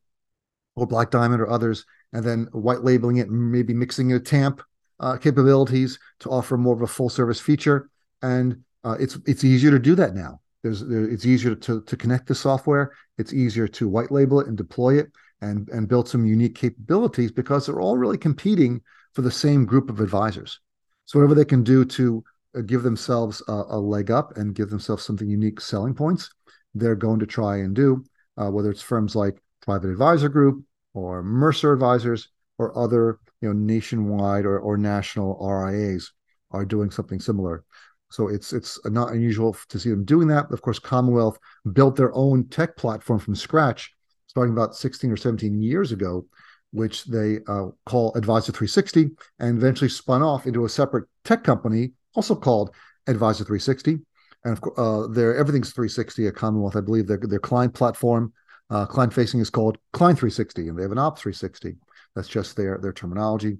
[0.75, 4.61] or Black Diamond or others, and then white labeling it, maybe mixing it TAMP
[5.01, 7.89] uh, capabilities to offer more of a full service feature.
[8.21, 10.39] And uh, it's it's easier to do that now.
[10.63, 12.93] There's there, it's easier to to connect the software.
[13.17, 17.33] It's easier to white label it and deploy it and and build some unique capabilities
[17.33, 20.61] because they're all really competing for the same group of advisors.
[21.03, 22.23] So whatever they can do to
[22.57, 26.33] uh, give themselves a, a, leg up and give themselves something unique selling points,
[26.73, 28.03] they're going to try and do.
[28.37, 30.63] Uh, whether it's firms like Private Advisor Group
[30.95, 36.11] or Mercer Advisors or other you know nationwide or, or national RIAs
[36.51, 37.63] are doing something similar.
[38.09, 40.51] So it's it's not unusual to see them doing that.
[40.51, 41.37] Of course, Commonwealth
[41.73, 43.93] built their own tech platform from scratch,
[44.27, 46.25] starting about 16 or 17 years ago,
[46.71, 51.91] which they uh, call Advisor 360, and eventually spun off into a separate tech company,
[52.15, 52.73] also called
[53.07, 53.99] Advisor 360.
[54.45, 56.75] And of uh, their everything's 360 at Commonwealth.
[56.75, 58.31] I believe their their client platform,
[58.69, 61.75] uh, client facing, is called Client 360, and they have an Ops 360.
[62.15, 63.57] That's just their their terminology.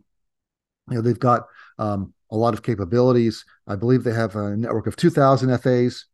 [0.89, 3.43] You know, they've got um, a lot of capabilities.
[3.67, 6.05] I believe they have a network of 2,000 FAs,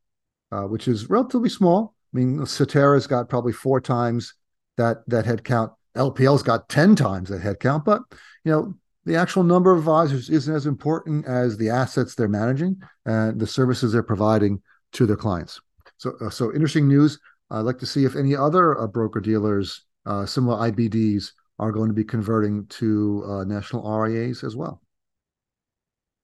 [0.51, 1.93] uh, which is relatively small.
[2.13, 4.33] I mean, Cetera's got probably four times
[4.77, 5.73] that that headcount.
[5.95, 8.01] LPL's got 10 times that headcount, but
[8.45, 8.73] you know,
[9.05, 13.47] the actual number of advisors isn't as important as the assets they're managing and the
[13.47, 14.61] services they're providing
[14.93, 15.59] to their clients.
[15.97, 17.19] So, uh, so interesting news.
[17.51, 21.89] I'd like to see if any other uh, broker dealers, uh, similar IBDs, are going
[21.89, 24.81] to be converting to uh, national RIAs as well.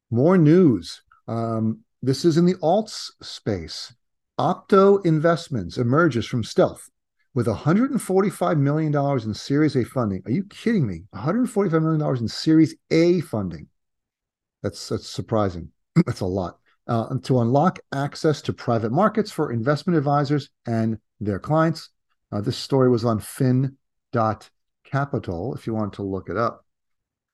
[0.10, 1.02] More news.
[1.28, 3.94] Um, this is in the alts space.
[4.40, 6.90] Opto Investments emerges from stealth
[7.34, 10.24] with $145 million in Series A funding.
[10.26, 11.04] Are you kidding me?
[11.14, 13.68] $145 million in Series A funding.
[14.64, 15.72] That's, that's surprising.
[16.06, 16.58] that's a lot.
[16.88, 21.90] Uh, to unlock access to private markets for investment advisors and their clients.
[22.32, 23.78] Uh, this story was on fin.com
[24.92, 26.66] Capital, if you want to look it up.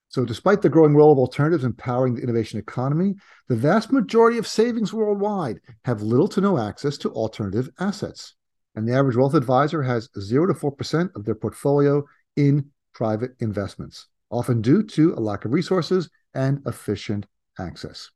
[0.09, 3.15] So, despite the growing role of alternatives in powering the innovation economy,
[3.47, 8.35] the vast majority of savings worldwide have little to no access to alternative assets.
[8.75, 12.03] And the average wealth advisor has 0 to 4% of their portfolio
[12.35, 17.25] in private investments, often due to a lack of resources and efficient
[17.59, 18.09] access.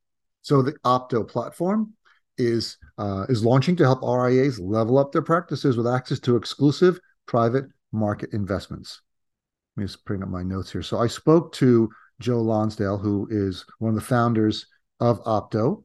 [0.43, 1.93] So, the Opto platform
[2.38, 7.00] is, uh, is launching to help RIAs level up their practices with access to exclusive
[7.26, 9.02] private market investments.
[9.76, 10.82] Let me just bring up my notes here.
[10.82, 14.65] So I spoke to Joe Lonsdale, who is one of the founders
[15.00, 15.84] of Opto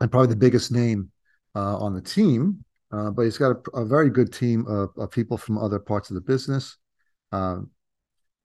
[0.00, 1.10] and probably the biggest name
[1.54, 2.64] uh, on the team.
[2.92, 6.10] Uh, but he's got a, a very good team of, of, people from other parts
[6.10, 6.76] of the business,
[7.30, 7.58] uh,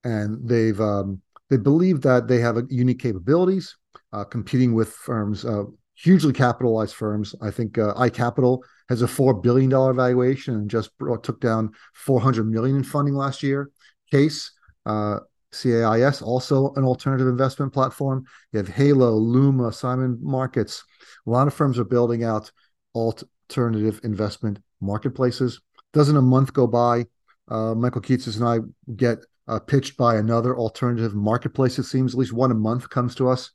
[0.03, 3.75] and they've um, they believe that they have unique capabilities,
[4.13, 5.45] uh, competing with firms,
[5.95, 7.33] hugely capitalized firms.
[7.41, 11.71] I think uh, iCapital has a four billion dollar valuation and just brought, took down
[11.93, 13.71] four hundred million in funding last year.
[14.11, 14.51] Case,
[14.85, 15.19] uh,
[15.51, 18.25] CAIS, also an alternative investment platform.
[18.51, 20.83] You have Halo, Luma, Simon Markets.
[21.25, 22.51] A lot of firms are building out
[22.93, 25.61] alternative investment marketplaces.
[25.93, 27.05] Doesn't a month go by?
[27.47, 28.59] Uh, Michael Kitces and I
[28.95, 31.79] get uh, pitched by another alternative marketplace.
[31.79, 33.51] It seems at least one a month comes to us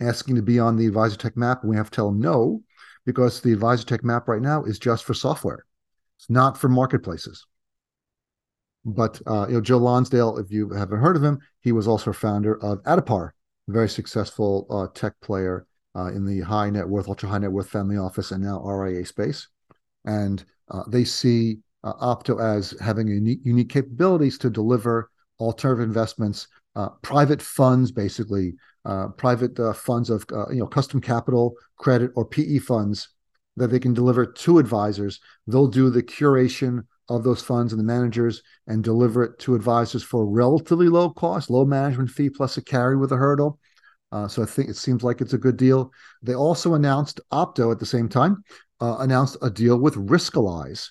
[0.00, 2.62] asking to be on the Advisor Tech map, and we have to tell them no
[3.04, 5.64] because the Advisor Tech map right now is just for software.
[6.18, 7.46] It's not for marketplaces.
[8.84, 12.10] But uh, you know, Joe Lonsdale, if you haven't heard of him, he was also
[12.10, 13.30] a founder of Addepar,
[13.68, 17.52] a very successful uh, tech player uh, in the high net worth, ultra high net
[17.52, 19.48] worth family office, and now RIA space.
[20.04, 26.48] And uh, they see uh, Opto as having unique, unique capabilities to deliver alternative investments
[26.76, 32.10] uh, private funds, basically uh, private uh, funds of uh, you know custom capital, credit,
[32.16, 33.08] or PE funds
[33.56, 35.20] that they can deliver to advisors.
[35.46, 40.02] They'll do the curation of those funds and the managers and deliver it to advisors
[40.02, 43.58] for relatively low cost, low management fee plus a carry with a hurdle.
[44.10, 45.92] Uh, so I think it seems like it's a good deal.
[46.22, 48.42] They also announced Opto at the same time
[48.80, 50.90] uh, announced a deal with Riskalyze.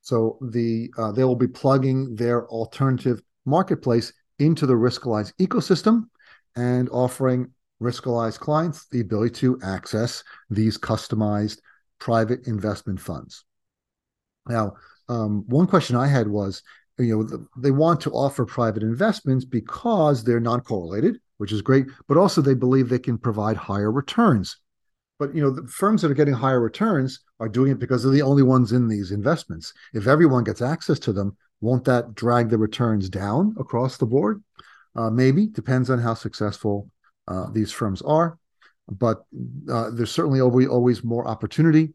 [0.00, 4.12] So the they will be plugging their alternative marketplace
[4.44, 6.04] into the Riskalyze ecosystem
[6.56, 7.50] and offering
[7.82, 11.58] Riskalyze clients the ability to access these customized
[11.98, 13.44] private investment funds.
[14.48, 14.74] Now,
[15.08, 16.62] um, one question I had was,
[16.98, 22.16] you know, they want to offer private investments because they're non-correlated, which is great, but
[22.16, 24.56] also they believe they can provide higher returns.
[25.18, 28.12] But you know, the firms that are getting higher returns are doing it because they're
[28.12, 29.72] the only ones in these investments.
[29.94, 34.42] If everyone gets access to them, won't that drag the returns down across the board?
[34.94, 36.90] Uh, maybe depends on how successful
[37.28, 38.38] uh, these firms are,
[38.90, 39.24] but
[39.70, 41.94] uh, there's certainly always, more opportunity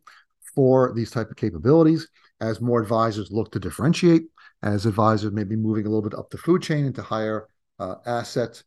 [0.55, 2.07] for these type of capabilities
[2.41, 4.23] as more advisors look to differentiate,
[4.63, 7.47] as advisors may be moving a little bit up the food chain into higher
[7.79, 8.63] uh, asset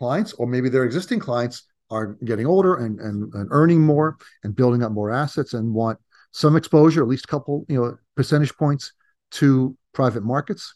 [0.00, 4.56] clients, or maybe their existing clients are getting older and, and, and earning more and
[4.56, 5.98] building up more assets and want
[6.32, 8.92] some exposure, at least a couple, you know, percentage points
[9.32, 10.74] to private markets.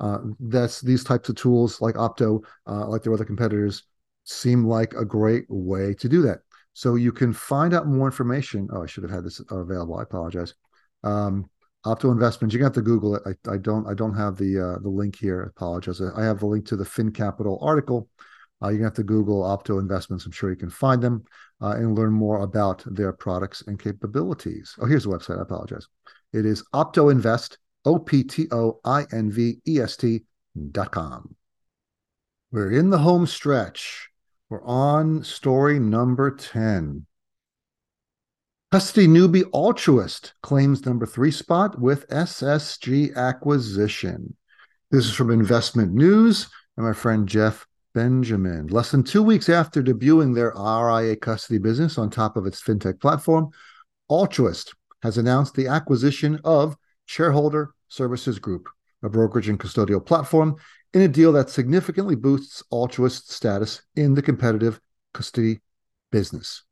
[0.00, 3.84] Uh, that's these types of tools like Opto, uh, like their other competitors,
[4.24, 6.38] seem like a great way to do that.
[6.72, 8.68] So you can find out more information.
[8.72, 9.96] Oh, I should have had this available.
[9.96, 10.54] I apologize.
[11.04, 11.48] Um,
[11.86, 12.54] Opto Investments.
[12.54, 13.22] You have to Google it.
[13.26, 13.86] I, I don't.
[13.86, 15.44] I don't have the uh, the link here.
[15.44, 16.00] I apologize.
[16.00, 18.08] I have the link to the Fin Capital article.
[18.62, 20.24] Uh, you have to Google Opto Investments.
[20.24, 21.24] I'm sure you can find them
[21.60, 24.74] uh, and learn more about their products and capabilities.
[24.80, 25.38] Oh, here's the website.
[25.38, 25.86] I apologize.
[26.32, 30.22] It is Opto Invest O P T O I N V E S T
[30.70, 31.34] dot com.
[32.50, 34.08] We're in the home stretch.
[34.48, 37.06] We're on story number 10.
[38.70, 44.36] Custody newbie altruist claims number three spot with SSG acquisition.
[44.90, 48.66] This is from Investment News and my friend Jeff Benjamin.
[48.66, 53.00] Less than two weeks after debuting their RIA custody business on top of its fintech
[53.00, 53.50] platform,
[54.08, 58.68] Altruist has announced the acquisition of Shareholder Services Group,
[59.02, 60.56] a brokerage and custodial platform,
[60.92, 64.80] in a deal that significantly boosts Altruist's status in the competitive
[65.12, 65.60] custody
[66.10, 66.62] business.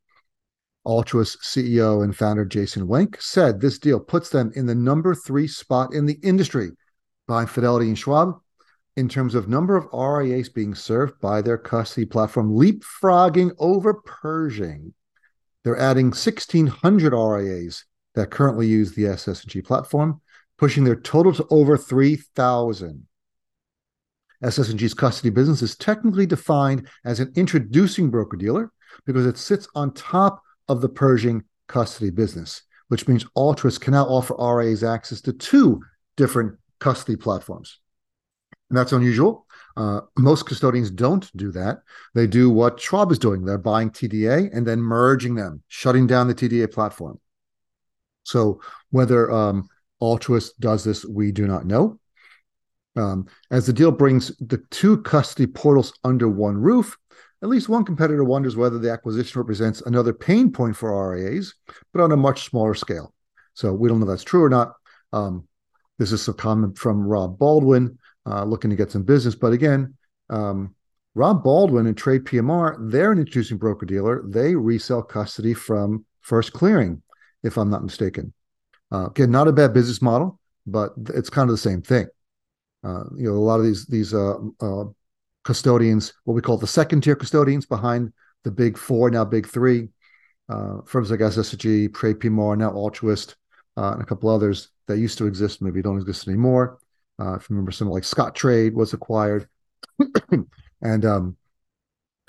[0.85, 5.47] Altruist CEO and founder Jason Wenk said this deal puts them in the number three
[5.47, 6.71] spot in the industry
[7.27, 8.40] behind Fidelity and Schwab
[8.97, 14.92] in terms of number of RIAs being served by their custody platform, leapfrogging over Pershing.
[15.64, 20.20] They're adding 1,600 RIAs that currently use the SS&G platform,
[20.59, 23.07] pushing their total to over 3,000.
[24.42, 28.72] SS&G's custody business is technically defined as an introducing broker-dealer
[29.07, 34.05] because it sits on top of the Pershing custody business, which means Altruist can now
[34.05, 35.81] offer RAs access to two
[36.16, 37.79] different custody platforms.
[38.68, 39.46] And that's unusual.
[39.77, 41.79] Uh, most custodians don't do that.
[42.14, 43.44] They do what Schwab is doing.
[43.44, 47.20] They're buying TDA and then merging them, shutting down the TDA platform.
[48.24, 49.68] So whether um,
[50.00, 51.98] Altruist does this, we do not know.
[52.96, 56.96] Um, as the deal brings the two custody portals under one roof,
[57.42, 61.54] at least one competitor wonders whether the acquisition represents another pain point for RIAs,
[61.92, 63.14] but on a much smaller scale.
[63.54, 64.74] So we don't know if that's true or not.
[65.12, 65.48] Um,
[65.98, 69.35] this is a comment from Rob Baldwin, uh, looking to get some business.
[69.35, 69.94] But again,
[70.30, 70.74] um,
[71.14, 74.22] Rob Baldwin and Trade PMR, they're an introducing broker dealer.
[74.26, 77.02] They resell custody from First Clearing,
[77.42, 78.33] if I'm not mistaken.
[78.90, 82.06] Uh, again, not a bad business model, but it's kind of the same thing.
[82.85, 84.85] Uh, you know, a lot of these these uh, uh,
[85.44, 88.12] custodians, what we call the second tier custodians behind
[88.44, 89.88] the big four, now big three,
[90.48, 93.37] uh, firms like SSG, Trade PMR, now Altruist,
[93.77, 96.79] and a couple others that used to exist, maybe don't exist anymore.
[97.21, 99.48] Uh, if you remember, something like Scottrade was acquired,
[100.83, 101.37] and um,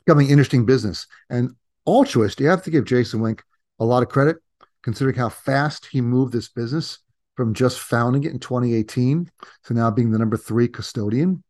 [0.06, 1.08] becoming interesting business.
[1.30, 3.42] And Altruist, you have to give Jason Wenk
[3.80, 4.38] a lot of credit,
[4.84, 7.00] considering how fast he moved this business
[7.36, 9.30] from just founding it in 2018
[9.66, 11.44] to now being the number three custodian.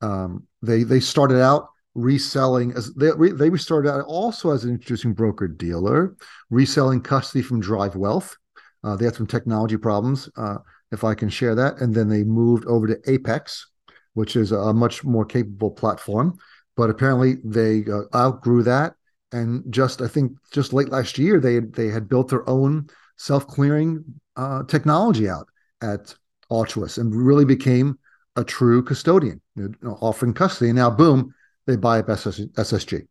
[0.00, 5.14] Um, they they started out reselling as they they started out also as an introducing
[5.14, 6.16] broker dealer,
[6.50, 8.36] reselling custody from Drive Wealth.
[8.84, 10.28] Uh, they had some technology problems.
[10.36, 10.58] Uh,
[10.92, 11.80] if I can share that.
[11.80, 13.66] And then they moved over to Apex,
[14.14, 16.38] which is a much more capable platform.
[16.76, 18.94] But apparently they uh, outgrew that.
[19.32, 23.46] And just I think just late last year they they had built their own self
[23.46, 24.04] clearing
[24.36, 25.48] uh, technology out
[25.82, 26.14] at
[26.48, 27.98] Altruist and really became
[28.36, 30.70] a true custodian, you know, offering custody.
[30.70, 31.34] And now, boom,
[31.66, 33.06] they buy up SS, SSG.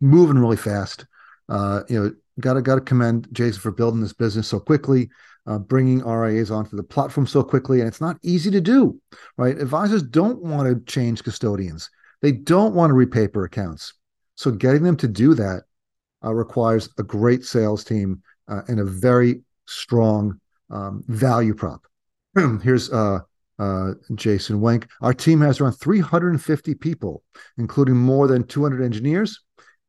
[0.00, 1.06] Moving really fast.
[1.48, 5.10] Uh, you know, gotta gotta commend Jason for building this business so quickly,
[5.46, 9.00] uh, bringing RIAs onto the platform so quickly, and it's not easy to do,
[9.36, 9.58] right?
[9.58, 11.90] Advisors don't want to change custodians.
[12.22, 13.94] They don't want to repaper accounts.
[14.40, 15.64] So getting them to do that
[16.24, 21.82] uh, requires a great sales team uh, and a very strong um, value prop.
[22.62, 23.18] Here's uh,
[23.58, 24.88] uh, Jason Wenk.
[25.02, 27.22] Our team has around 350 people,
[27.58, 29.38] including more than 200 engineers,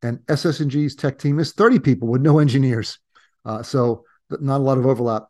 [0.02, 3.00] and SS&G's tech team is 30 people with no engineers.
[3.46, 4.04] Uh, so
[4.42, 5.28] not a lot of overlap.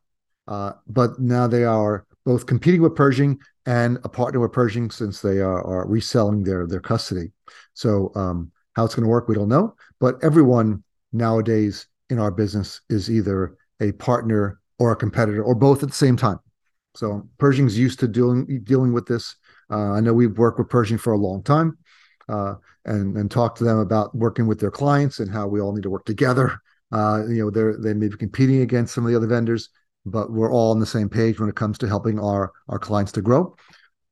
[0.48, 5.22] Uh, but now they are both competing with Pershing and a partner with Pershing since
[5.22, 7.32] they are, are reselling their their custody.
[7.76, 9.76] So um, how it's going to work, we don't know.
[10.00, 15.84] But everyone nowadays in our business is either a partner or a competitor or both
[15.84, 16.40] at the same time.
[16.96, 19.36] So Pershing's used to dealing dealing with this.
[19.70, 21.78] Uh, I know we've worked with Pershing for a long time,
[22.28, 22.56] uh,
[22.86, 25.84] and and talked to them about working with their clients and how we all need
[25.84, 26.60] to work together.
[26.92, 29.70] Uh, you know, they're they may be competing against some of the other vendors,
[30.06, 33.14] but we're all on the same page when it comes to helping our our clients
[33.14, 33.56] to grow.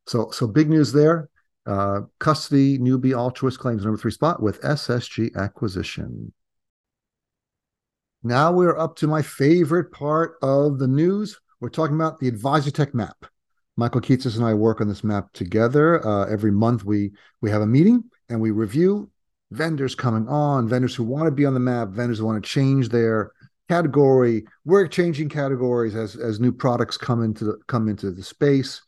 [0.07, 1.29] So so big news there.
[1.69, 6.33] Uh, custody newbie Altruist claims number three spot with SSG acquisition.
[8.23, 11.39] Now we're up to my favorite part of the news.
[11.61, 13.27] We're talking about the Advisor Tech map.
[13.77, 16.05] Michael Kitces and I work on this map together.
[16.05, 17.11] Uh, every month we
[17.41, 19.11] we have a meeting and we review
[19.51, 22.49] vendors coming on, vendors who want to be on the map, vendors who want to
[22.49, 23.31] change their
[23.69, 24.43] category.
[24.65, 28.81] We're changing categories as as new products come into the come into the space.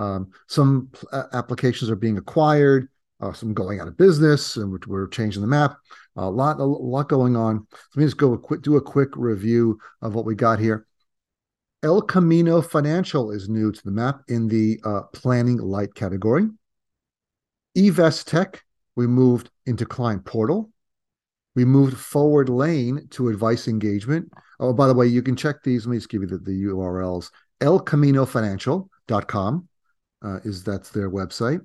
[0.00, 0.90] Um, some
[1.34, 2.88] applications are being acquired,
[3.20, 5.76] uh, some going out of business, and we're, we're changing the map
[6.16, 7.66] a lot, a lot going on.
[7.94, 10.86] Let me just go a quick, do a quick review of what we got here.
[11.82, 16.48] El Camino Financial is new to the map in the uh, planning light category.
[17.76, 18.64] eVest Tech,
[18.96, 20.70] we moved into client portal.
[21.54, 24.32] We moved forward lane to advice engagement.
[24.60, 25.84] Oh, by the way, you can check these.
[25.84, 27.30] Let me just give you the, the URLs.
[27.60, 29.68] ElCaminoFinancial.com
[30.22, 31.60] uh, is that's their website.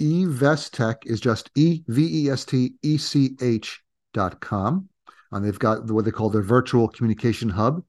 [0.00, 3.80] Evestech is just E V E S T E C H
[4.12, 4.88] dot com.
[5.32, 7.82] And they've got what they call their virtual communication hub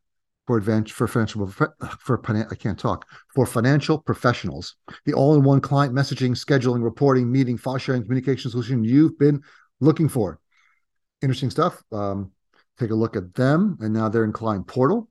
[0.47, 3.05] for advanced for financial for I can't talk
[3.35, 4.75] for financial professionals.
[5.05, 9.41] The all-in-one client messaging, scheduling, reporting, meeting, file sharing, communication solution you've been
[9.81, 10.39] looking for.
[11.21, 11.83] Interesting stuff.
[11.91, 12.31] Um,
[12.79, 15.09] take a look at them, and now they're in client portal.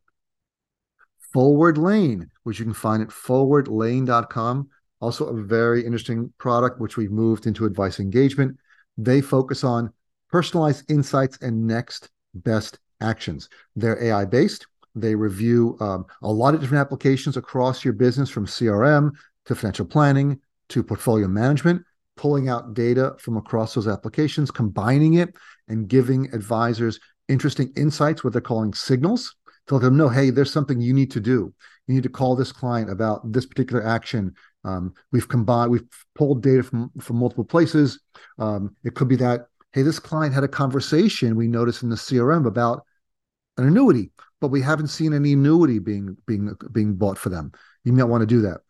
[1.33, 4.69] Forward Lane, which you can find at forwardlane.com.
[5.01, 8.57] Also, a very interesting product which we've moved into advice engagement.
[8.97, 9.93] They focus on
[10.31, 13.49] personalized insights and next best actions.
[13.75, 14.67] They're AI based.
[14.95, 19.13] They review um, a lot of different applications across your business from CRM
[19.45, 20.41] to financial planning
[20.71, 21.83] to portfolio management,
[22.17, 25.35] pulling out data from across those applications, combining it,
[25.69, 29.35] and giving advisors interesting insights, what they're calling signals,
[29.67, 31.53] to let them know, hey, there's something you need to do.
[31.87, 34.35] You need to call this client about this particular action.
[34.67, 35.87] Um, we've combined, we've
[36.17, 38.01] pulled data from from multiple places.
[38.39, 41.97] Um, it could be that hey, this client had a conversation we noticed in the
[41.97, 42.83] CRM about
[43.59, 44.11] an annuity,
[44.41, 47.53] but we haven't seen any annuity being being being bought for them.
[47.85, 48.62] You might want to do that.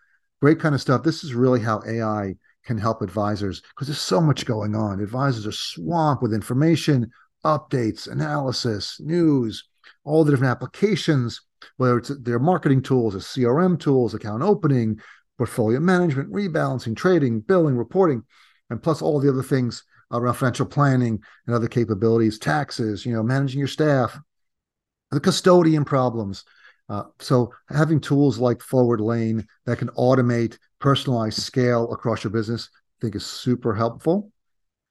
[0.42, 1.02] Great kind of stuff.
[1.02, 2.34] This is really how AI
[2.64, 5.00] can help advisors because there's so much going on.
[5.00, 7.10] Advisors are swamped with information,
[7.44, 9.64] updates, analysis, news,
[10.04, 11.40] all the different applications,
[11.76, 15.00] whether it's their marketing tools, their CRM tools, account opening,
[15.38, 18.22] portfolio management, rebalancing, trading, billing, reporting,
[18.70, 23.22] and plus all the other things around financial planning and other capabilities, taxes, you know,
[23.22, 24.18] managing your staff,
[25.10, 26.44] the custodian problems.
[26.88, 32.68] Uh, so having tools like Forward Lane that can automate, personalize, scale across your business,
[32.72, 34.30] I think is super helpful.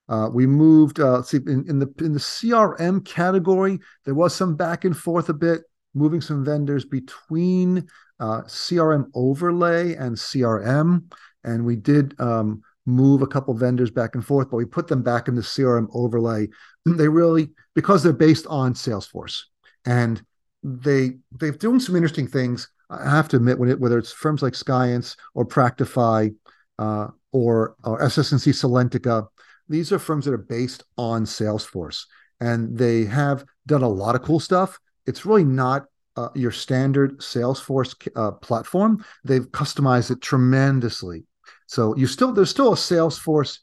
[0.08, 1.00] Uh, we moved.
[1.00, 5.30] Uh, see, in, in the in the CRM category, there was some back and forth
[5.30, 7.88] a bit, moving some vendors between
[8.20, 11.12] uh, CRM overlay and CRM,
[11.44, 15.02] and we did um, move a couple vendors back and forth, but we put them
[15.02, 16.48] back in the CRM overlay.
[16.88, 19.46] They really because they're based on Salesforce
[19.86, 20.24] and
[20.64, 22.70] they they're doing some interesting things.
[22.92, 26.36] I have to admit, when it, whether it's firms like Skience or Practifi
[26.78, 29.28] uh, or, or SS&C Salentica,
[29.68, 32.06] these are firms that are based on Salesforce,
[32.40, 34.80] and they have done a lot of cool stuff.
[35.08, 35.86] It's really not
[36.18, 39.04] uh, your standard Salesforce uh, platform.
[39.24, 41.26] They've customized it tremendously
[41.68, 43.60] so you still there's still a Salesforce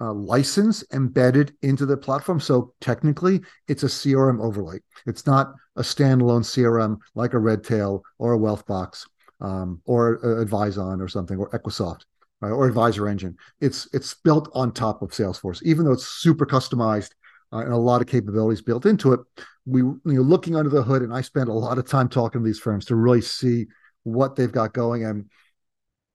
[0.00, 2.38] uh, license embedded into the platform.
[2.38, 4.78] So technically, it's a CRM overlay.
[5.06, 9.06] It's not a standalone CRM like a Redtail or a Wealthbox
[9.40, 12.02] um, or uh, Advyzon or something or Equisoft.
[12.40, 13.36] right, or Advisor Engine.
[13.60, 17.12] It's it's built on top of Salesforce, even though it's super customized
[17.52, 19.20] uh, and a lot of capabilities built into it.
[19.64, 22.40] We you know looking under the hood, and I spend a lot of time talking
[22.40, 23.66] to these firms to really see
[24.04, 25.04] what they've got going.
[25.04, 25.30] And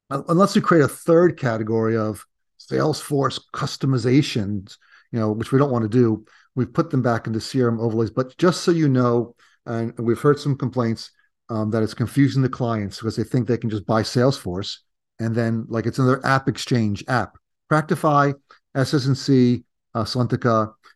[0.10, 2.26] uh, unless we create a third category of
[2.60, 4.78] Salesforce customizations,
[5.12, 6.26] you know, which we don't want to do,
[6.56, 8.12] we've put them back into CRM overlays.
[8.12, 11.12] But just so you know, and we've heard some complaints
[11.50, 14.78] um, that it's confusing the clients because they think they can just buy Salesforce
[15.22, 17.38] and then like it's another app exchange app.
[17.72, 18.34] Practifi,
[18.76, 19.64] SS&C,
[19.94, 20.04] uh,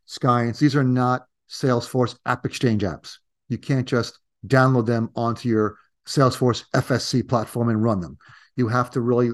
[0.08, 3.18] Skience, these are not Salesforce app exchange apps.
[3.50, 5.78] You can't just download them onto your
[6.08, 8.18] Salesforce FSC platform and run them.
[8.56, 9.32] You have to really,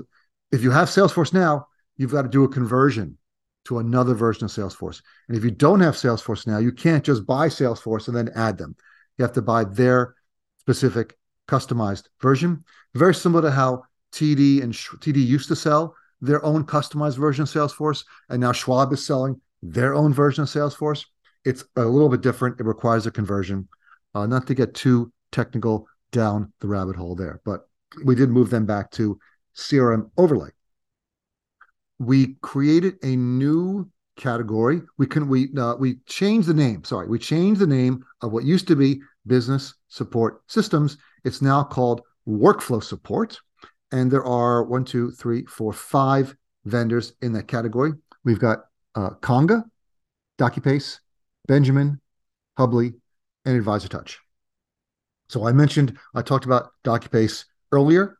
[0.51, 1.67] if you have Salesforce now,
[1.97, 3.17] you've got to do a conversion
[3.65, 5.01] to another version of Salesforce.
[5.27, 8.57] And if you don't have Salesforce now, you can't just buy Salesforce and then add
[8.57, 8.75] them.
[9.17, 10.15] You have to buy their
[10.59, 11.15] specific
[11.47, 12.63] customized version.
[12.95, 17.49] Very similar to how TD and TD used to sell their own customized version of
[17.49, 21.05] Salesforce, and now Schwab is selling their own version of Salesforce.
[21.45, 22.59] It's a little bit different.
[22.59, 23.67] It requires a conversion.
[24.13, 27.67] Uh, not to get too technical down the rabbit hole there, but
[28.03, 29.17] we did move them back to
[29.55, 30.49] CRM overlay.
[31.99, 34.81] We created a new category.
[34.97, 36.83] We can we uh, we changed the name.
[36.83, 40.97] Sorry, we changed the name of what used to be business support systems.
[41.23, 43.39] It's now called workflow support,
[43.91, 46.35] and there are one, two, three, four, five
[46.65, 47.93] vendors in that category.
[48.23, 48.59] We've got
[48.95, 49.63] uh, Conga,
[50.37, 50.99] DocuPace,
[51.47, 51.99] Benjamin,
[52.57, 52.93] Hubly,
[53.45, 54.19] and Advisor Touch.
[55.29, 58.17] So I mentioned, I talked about DocuPace earlier.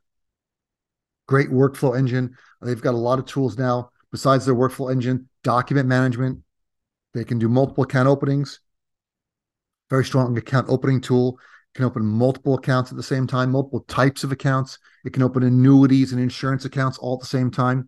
[1.28, 2.36] Great workflow engine.
[2.62, 6.40] They've got a lot of tools now besides their workflow engine, document management.
[7.14, 8.60] They can do multiple account openings.
[9.90, 11.38] Very strong account opening tool.
[11.74, 14.78] Can open multiple accounts at the same time, multiple types of accounts.
[15.06, 17.88] It can open annuities and insurance accounts all at the same time.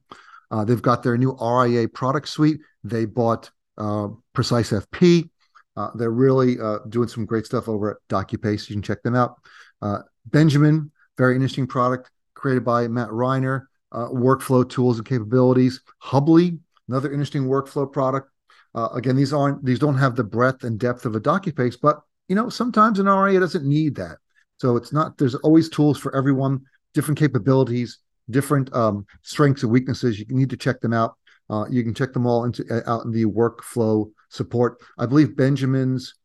[0.53, 2.61] Uh, they've got their new RIA product suite.
[2.83, 5.31] They bought uh, Precise FP.
[5.75, 8.69] Uh, they're really uh, doing some great stuff over at DocuPace.
[8.69, 9.41] You can check them out.
[9.81, 13.65] Uh, Benjamin, very interesting product created by Matt Reiner.
[13.91, 15.81] Uh, workflow tools and capabilities.
[15.97, 18.29] Hubly, another interesting workflow product.
[18.75, 22.35] Again, these aren't these don't have the breadth and depth of a DocuPace, but you
[22.35, 24.17] know sometimes an RIA doesn't need that.
[24.57, 25.17] So it's not.
[25.19, 26.61] There's always tools for everyone,
[26.95, 27.99] different capabilities,
[28.29, 30.19] different um, strengths and weaknesses.
[30.19, 31.15] You need to check them out.
[31.49, 34.77] Uh, you can check them all into uh, out in the workflow support.
[34.97, 36.15] I believe Benjamin's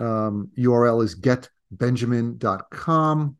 [0.00, 3.36] um, URL is getbenjamin.com.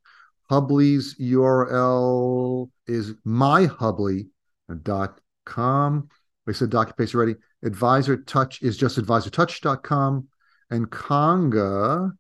[0.51, 6.09] Hubly's URL is myhubly.com.
[6.49, 7.37] I said DocuPace already.
[7.63, 10.29] Advisor Touch is just advisortouch.com.
[10.71, 12.13] And Conga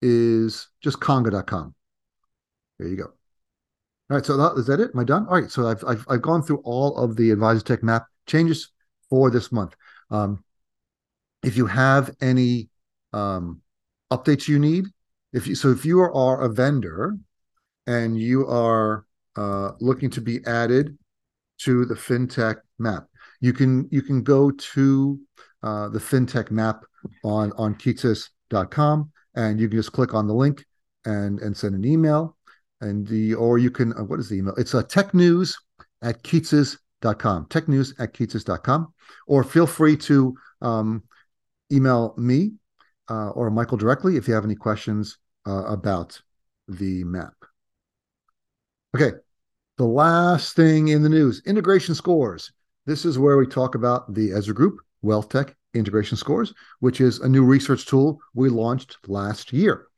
[0.00, 1.74] is just conga.com.
[2.78, 3.12] There you go.
[4.10, 4.90] All right, so that, is that it?
[4.92, 5.26] Am I done?
[5.28, 8.70] All right, so I've, I've, I've gone through all of the Advisor Tech map changes
[9.08, 9.74] for this month.
[10.10, 10.44] Um,
[11.42, 12.68] if you have any
[13.14, 13.62] um,
[14.12, 14.86] updates you need,
[15.32, 17.16] if you so if you are, a vendor
[17.86, 20.96] and you are uh, looking to be added
[21.60, 23.06] to the fintech map,
[23.40, 25.18] you can you can go to
[25.62, 26.84] uh, the fintech map
[27.24, 30.64] on on Kitces.com and you can just click on the link
[31.04, 32.36] and and send an email
[32.84, 34.54] and the or you can uh, what is the email?
[34.56, 35.56] It's a uh, tech news
[36.02, 38.94] at Kitces Tech news at kitces.com,
[39.26, 41.02] or feel free to um,
[41.70, 42.52] email me
[43.10, 46.20] uh, or Michael directly if you have any questions uh, about
[46.66, 47.34] the map.
[48.94, 49.12] Okay,
[49.76, 52.52] the last thing in the news integration scores.
[52.86, 57.18] This is where we talk about the Ezra Group Wealth Tech Integration Scores, which is
[57.20, 59.88] a new research tool we launched last year.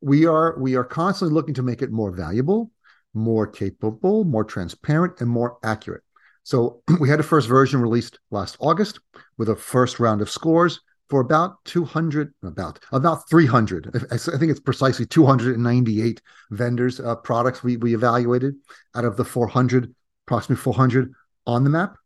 [0.00, 2.70] We are we are constantly looking to make it more valuable,
[3.14, 6.02] more capable, more transparent, and more accurate.
[6.42, 9.00] So we had a first version released last August
[9.36, 14.06] with a first round of scores for about 200, about about 300.
[14.10, 16.20] I think it's precisely 298
[16.50, 18.54] vendors uh, products we we evaluated
[18.94, 19.94] out of the 400,
[20.26, 21.12] approximately 400
[21.46, 21.96] on the map.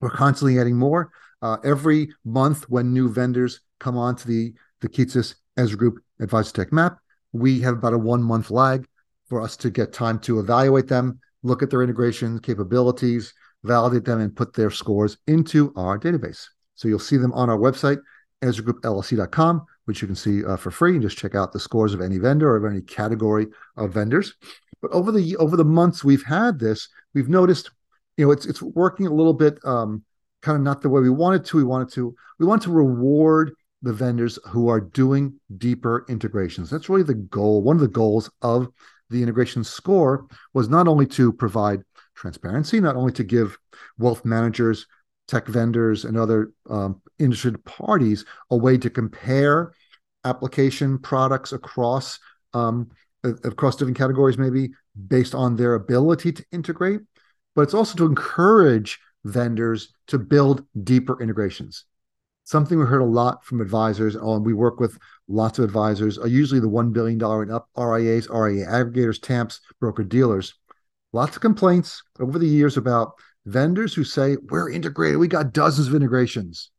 [0.00, 1.10] We're constantly adding more.
[1.40, 6.72] Uh, every month when new vendors come onto the the Kitces Ezra Group Advisor Tech
[6.72, 6.98] map,
[7.32, 8.86] we have about a one month lag
[9.28, 13.32] for us to get time to evaluate them, look at their integration capabilities,
[13.64, 16.46] validate them, and put their scores into our database.
[16.74, 17.98] So you'll see them on our website,
[18.42, 22.00] EzraGroupLLC.com, which you can see uh, for free and just check out the scores of
[22.00, 23.46] any vendor or of any category
[23.76, 24.34] of vendors.
[24.80, 27.70] But over the over the months we've had this, we've noticed,
[28.16, 30.04] you know, it's it's working a little bit um,
[30.42, 31.56] kind of not the way we wanted to.
[31.56, 33.52] We wanted to we want to reward
[33.82, 36.70] the vendors who are doing deeper integrations.
[36.70, 37.62] That's really the goal.
[37.62, 38.68] One of the goals of
[39.10, 41.82] the integration score was not only to provide
[42.14, 43.56] transparency, not only to give
[43.98, 44.86] wealth managers,
[45.28, 49.72] tech vendors, and other um, interested parties a way to compare
[50.24, 52.18] application products across
[52.54, 52.90] um,
[53.24, 54.70] across different categories, maybe
[55.08, 57.00] based on their ability to integrate,
[57.54, 61.84] but it's also to encourage vendors to build deeper integrations.
[62.48, 65.66] Something we heard a lot from advisors, oh, and oh, we work with lots of
[65.66, 70.54] advisors, are usually the $1 billion and up RIAs, RIA aggregators, TAMPs, broker dealers.
[71.12, 73.12] Lots of complaints over the years about
[73.44, 76.70] vendors who say, We're integrated, we got dozens of integrations.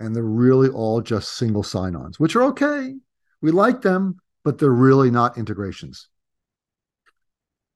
[0.00, 2.92] And they're really all just single sign ons, which are okay.
[3.40, 6.08] We like them, but they're really not integrations.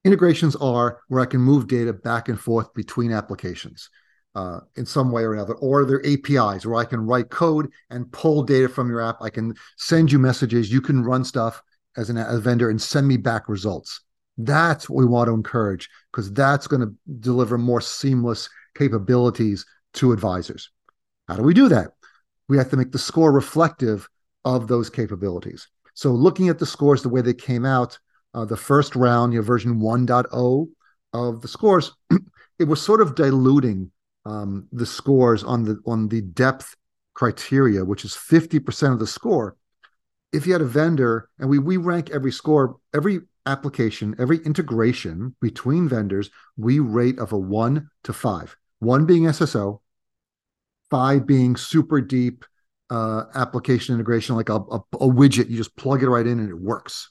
[0.05, 3.89] Integrations are where I can move data back and forth between applications
[4.35, 8.11] uh, in some way or another, or they're APIs where I can write code and
[8.12, 9.16] pull data from your app.
[9.20, 10.72] I can send you messages.
[10.72, 11.62] You can run stuff
[11.97, 14.01] as an, a vendor and send me back results.
[14.39, 20.12] That's what we want to encourage because that's going to deliver more seamless capabilities to
[20.12, 20.70] advisors.
[21.28, 21.89] How do we do that?
[22.49, 24.09] We have to make the score reflective
[24.45, 25.68] of those capabilities.
[25.95, 27.99] So looking at the scores the way they came out,
[28.33, 30.68] uh, the first round, you know, version 1.0
[31.12, 31.93] of the scores,
[32.59, 33.91] it was sort of diluting
[34.24, 36.76] um, the scores on the on the depth
[37.14, 39.56] criteria, which is 50% of the score.
[40.32, 45.34] If you had a vendor, and we we rank every score, every application, every integration
[45.40, 48.56] between vendors, we rate of a one to five.
[48.78, 49.80] One being SSO,
[50.90, 52.44] five being super deep
[52.90, 55.48] uh, application integration, like a, a, a, widget.
[55.48, 57.10] You just plug it right in and it works,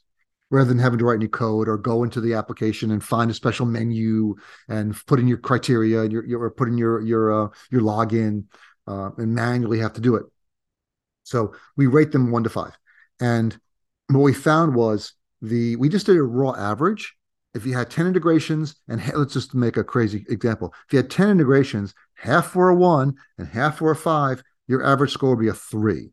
[0.52, 3.34] rather than having to write any code or go into the application and find a
[3.34, 4.36] special menu
[4.68, 7.82] and put in your criteria and your, your or put in your your uh, your
[7.82, 8.46] login
[8.88, 10.26] uh, and manually have to do it.
[11.24, 12.78] So we rate them one to five,
[13.20, 13.58] and
[14.08, 17.16] what we found was the we just did a raw average.
[17.56, 20.72] If you had 10 integrations, and let's just make a crazy example.
[20.86, 24.86] If you had 10 integrations, half were a one and half were a five, your
[24.86, 26.12] average score would be a three.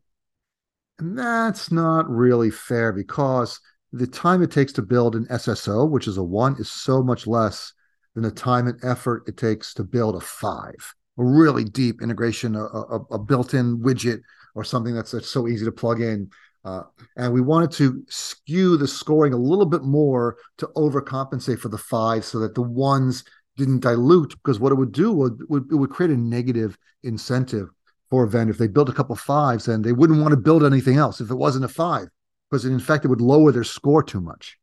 [0.97, 3.59] And that's not really fair because
[3.91, 7.27] the time it takes to build an SSO, which is a one, is so much
[7.27, 7.73] less
[8.13, 12.55] than the time and effort it takes to build a five, a really deep integration,
[12.55, 14.21] a, a, a built in widget
[14.55, 16.29] or something that's, that's so easy to plug in.
[16.65, 16.83] Uh,
[17.15, 21.77] and we wanted to skew the scoring a little bit more to overcompensate for the
[21.77, 23.23] five so that the ones
[23.55, 27.69] didn't dilute because what it would do would, would it would create a negative incentive
[28.09, 30.63] for a vendor if they built a couple fives then they wouldn't want to build
[30.63, 32.07] anything else if it wasn't a five
[32.49, 34.57] because in fact it would lower their score too much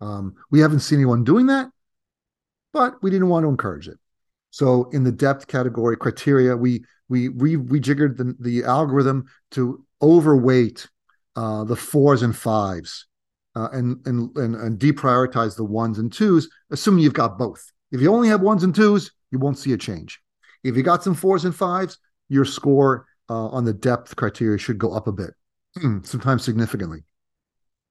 [0.00, 1.68] um, we haven't seen anyone doing that
[2.72, 3.98] but we didn't want to encourage it
[4.50, 10.88] so in the depth category criteria we we we rejiggered the, the algorithm to overweight
[11.36, 13.06] uh, the fours and fives
[13.56, 17.72] uh, and, and, and, and deprioritize the ones and twos, assuming you've got both.
[17.90, 20.20] If you only have ones and twos, you won't see a change.
[20.62, 21.98] If you got some fours and fives,
[22.28, 25.32] your score uh, on the depth criteria should go up a bit,
[26.04, 27.00] sometimes significantly.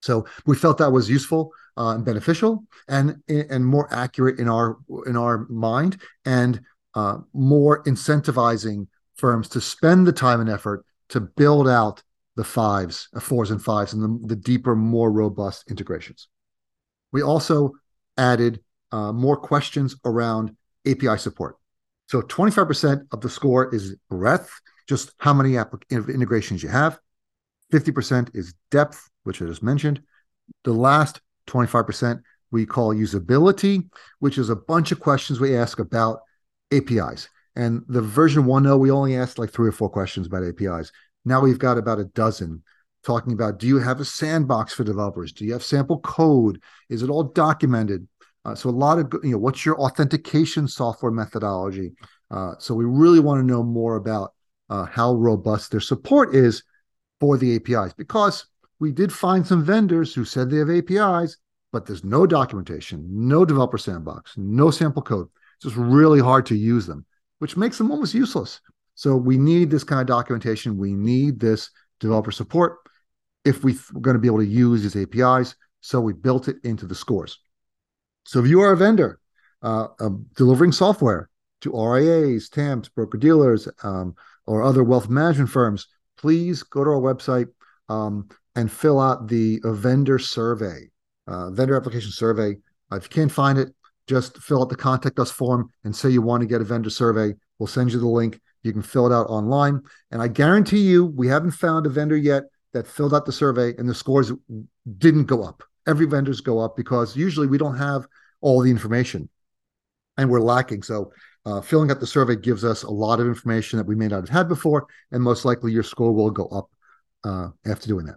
[0.01, 4.77] So we felt that was useful uh, and beneficial, and and more accurate in our
[5.07, 6.61] in our mind, and
[6.93, 12.03] uh, more incentivizing firms to spend the time and effort to build out
[12.35, 16.27] the fives, fours and fives, and the, the deeper, more robust integrations.
[17.11, 17.71] We also
[18.17, 18.59] added
[18.91, 20.55] uh, more questions around
[20.85, 21.57] API support.
[22.07, 24.51] So 25% of the score is breadth,
[24.87, 25.57] just how many
[25.89, 26.99] integrations you have.
[27.75, 30.01] 50% is depth, which I just mentioned.
[30.63, 32.21] The last 25%
[32.51, 36.19] we call usability, which is a bunch of questions we ask about
[36.71, 37.27] APIs.
[37.55, 40.91] And the version 1.0, we only asked like three or four questions about APIs.
[41.25, 42.63] Now we've got about a dozen
[43.03, 45.31] talking about do you have a sandbox for developers?
[45.31, 46.61] Do you have sample code?
[46.89, 48.07] Is it all documented?
[48.43, 51.93] Uh, so a lot of you know what's your authentication software methodology?
[52.31, 54.33] Uh, so we really want to know more about
[54.69, 56.63] uh, how robust their support is
[57.25, 58.45] for the APIs because
[58.79, 61.37] we did find some vendors who said they have APIs,
[61.71, 65.27] but there's no documentation, no developer sandbox, no sample code.
[65.55, 67.03] It's just really hard to use them,
[67.39, 68.61] which makes them almost useless.
[68.93, 70.77] So we need this kind of documentation.
[70.77, 72.77] We need this developer support
[73.43, 75.55] if we're going to be able to use these APIs.
[75.81, 77.39] So we built it into the scores.
[78.25, 79.19] So if you are a vendor
[79.63, 84.15] uh, um, delivering software to RIAs, TAMPs, broker dealers, um,
[84.45, 85.87] or other wealth management firms,
[86.25, 87.45] please go to our website
[87.87, 90.89] um, and fill out the vendor survey,
[91.27, 92.55] uh, vendor application survey.
[92.91, 93.69] Uh, if you can't find it,
[94.07, 96.89] just fill out the contact us form and say you want to get a vendor
[96.89, 97.35] survey.
[97.59, 99.79] We'll send you the link you can fill it out online.
[100.09, 103.75] And I guarantee you, we haven't found a vendor yet that filled out the survey
[103.77, 104.31] and the scores
[104.97, 105.61] didn't go up.
[105.85, 108.07] Every vendor's go up because usually we don't have
[108.41, 109.29] all the information.
[110.17, 110.81] and we're lacking.
[110.81, 111.11] So
[111.45, 114.21] uh, filling out the survey gives us a lot of information that we may not
[114.21, 116.69] have had before, and most likely your score will go up
[117.23, 118.15] uh, after doing that.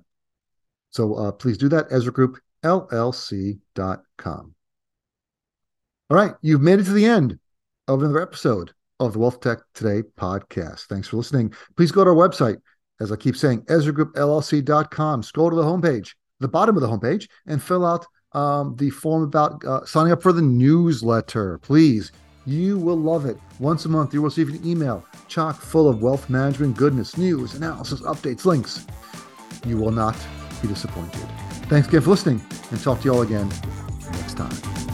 [0.91, 1.87] So uh, please do that.
[1.91, 4.55] Ezra Group LLC.com.
[6.11, 7.39] All right, you've made it to the end
[7.87, 10.87] of another episode of the Wealth Tech Today podcast.
[10.87, 11.53] Thanks for listening.
[11.77, 12.57] Please go to our website,
[13.01, 15.23] as I keep saying, EzraGroupLLC.com.
[15.23, 19.23] Scroll to the homepage, the bottom of the homepage, and fill out um, the form
[19.23, 21.59] about uh, signing up for the newsletter.
[21.59, 22.11] Please,
[22.49, 23.39] you will love it.
[23.59, 27.55] Once a month, you will receive an email chock full of wealth management goodness, news,
[27.55, 28.87] analysis, updates, links.
[29.67, 30.17] You will not
[30.63, 31.29] be disappointed.
[31.69, 32.41] Thanks again for listening,
[32.71, 33.49] and talk to you all again
[34.13, 34.88] next time.